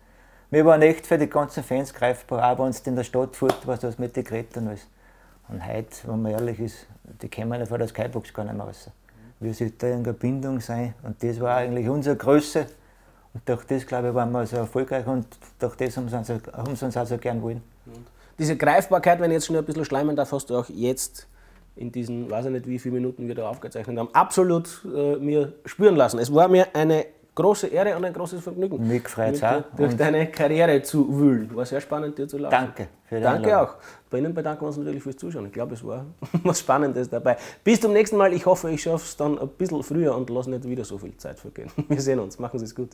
wir 0.51 0.65
waren 0.65 0.83
echt 0.83 1.07
für 1.07 1.19
die 1.19 1.29
ganzen 1.29 1.65
Fans 1.65 1.93
greifbar, 1.93 2.53
auch 2.53 2.63
wenn 2.63 2.71
es 2.71 2.81
in 2.81 2.97
der 2.97 3.05
Stadt 3.05 3.35
fährt, 3.35 3.67
was 3.67 3.81
das 3.81 3.99
mit 3.99 4.17
den 4.17 4.25
Geräten 4.25 4.69
ist. 4.69 4.89
Und 5.49 5.67
heute, 5.67 5.89
wenn 6.05 6.23
man 6.23 6.33
ehrlich 6.33 6.61
ist, 6.61 6.87
die 7.23 7.29
kommen 7.29 7.59
ja 7.59 7.67
vor 7.67 7.79
der 7.79 7.89
Skybox 7.89 8.33
gar 8.33 8.45
nicht 8.45 8.57
mehr 8.57 8.67
raus. 8.67 8.91
Wir 9.41 9.55
sollten 9.55 9.79
da 9.79 9.87
irgendeine 9.89 10.15
Bindung 10.15 10.61
sein 10.61 10.95
und 11.03 11.23
das 11.23 11.41
war 11.41 11.57
eigentlich 11.57 11.89
unsere 11.89 12.17
Größe. 12.17 12.67
Und 13.35 13.49
durch 13.49 13.65
das, 13.65 13.87
glaube 13.87 14.09
ich, 14.09 14.15
waren 14.15 14.33
wir 14.33 14.47
so 14.47 14.57
erfolgreich 14.57 15.07
und 15.07 15.27
durch 15.59 15.75
das 15.77 15.97
haben 15.97 16.09
sie 16.09 16.17
uns, 16.17 16.31
haben 16.31 16.77
sie 16.77 16.85
uns 16.85 16.97
auch 16.97 17.07
so 17.07 17.19
gern 17.19 17.43
wollen. 17.43 17.63
Diese 18.39 18.57
Greifbarkeit, 18.57 19.21
wenn 19.21 19.31
ich 19.31 19.37
jetzt 19.37 19.47
schon 19.47 19.57
ein 19.57 19.65
bisschen 19.65 19.85
schleimen 19.85 20.17
darf, 20.17 20.33
hast 20.33 20.49
du 20.49 20.57
auch 20.57 20.69
jetzt 20.69 21.27
in 21.75 21.93
diesen, 21.93 22.31
weiß 22.31 22.47
ich 22.47 22.53
nicht, 22.53 22.67
wie 22.67 22.79
viele 22.79 22.95
Minuten 22.95 23.29
wir 23.29 23.35
da 23.35 23.49
aufgezeichnet 23.49 23.99
haben, 23.99 24.09
absolut 24.15 24.83
äh, 24.87 25.17
mir 25.17 25.53
spüren 25.67 25.97
lassen. 25.97 26.19
Es 26.19 26.33
war 26.33 26.49
mir 26.49 26.69
eine 26.75 27.05
große 27.37 27.69
Ehre 27.69 27.95
und 27.97 28.05
ein 28.05 28.13
großes 28.13 28.43
Vergnügen. 28.43 28.85
Mich 28.89 29.09
freut 29.09 29.41
auch. 29.45 29.63
Durch 29.77 29.95
deine 29.97 30.27
Karriere 30.31 30.83
zu 30.83 31.07
wühlen. 31.17 31.55
War 31.55 31.65
sehr 31.65 31.81
spannend, 31.81 32.19
dir 32.19 32.27
zu 32.27 32.39
laufen. 32.39 32.51
Danke. 32.51 32.89
Für 33.05 33.21
Danke 33.21 33.47
Einladung. 33.47 33.69
auch. 33.69 33.75
Bei 34.11 34.19
Ihnen 34.19 34.35
bedanken 34.35 34.63
wir 34.63 34.67
uns 34.69 34.77
natürlich 34.79 35.03
fürs 35.03 35.17
Zuschauen. 35.17 35.47
Ich 35.47 35.53
glaube, 35.53 35.75
es 35.75 35.85
war 35.87 36.05
was 36.43 36.59
Spannendes 36.61 37.09
dabei. 37.09 37.37
Bis 37.63 37.81
zum 37.81 37.93
nächsten 37.93 38.17
Mal. 38.17 38.33
Ich 38.33 38.45
hoffe, 38.45 38.71
ich 38.71 38.83
schaffe 38.83 39.05
es 39.05 39.17
dann 39.17 39.39
ein 39.39 39.49
bisschen 39.49 39.83
früher 39.83 40.17
und 40.17 40.29
lasse 40.31 40.51
nicht 40.51 40.65
wieder 40.69 40.85
so 40.85 40.99
viel 40.99 41.17
Zeit 41.17 41.39
vergehen. 41.39 41.71
Wir 41.89 42.01
sehen 42.01 42.19
uns. 42.19 42.39
Machen 42.39 42.59
Sie 42.59 42.65
es 42.65 42.75
gut. 42.75 42.91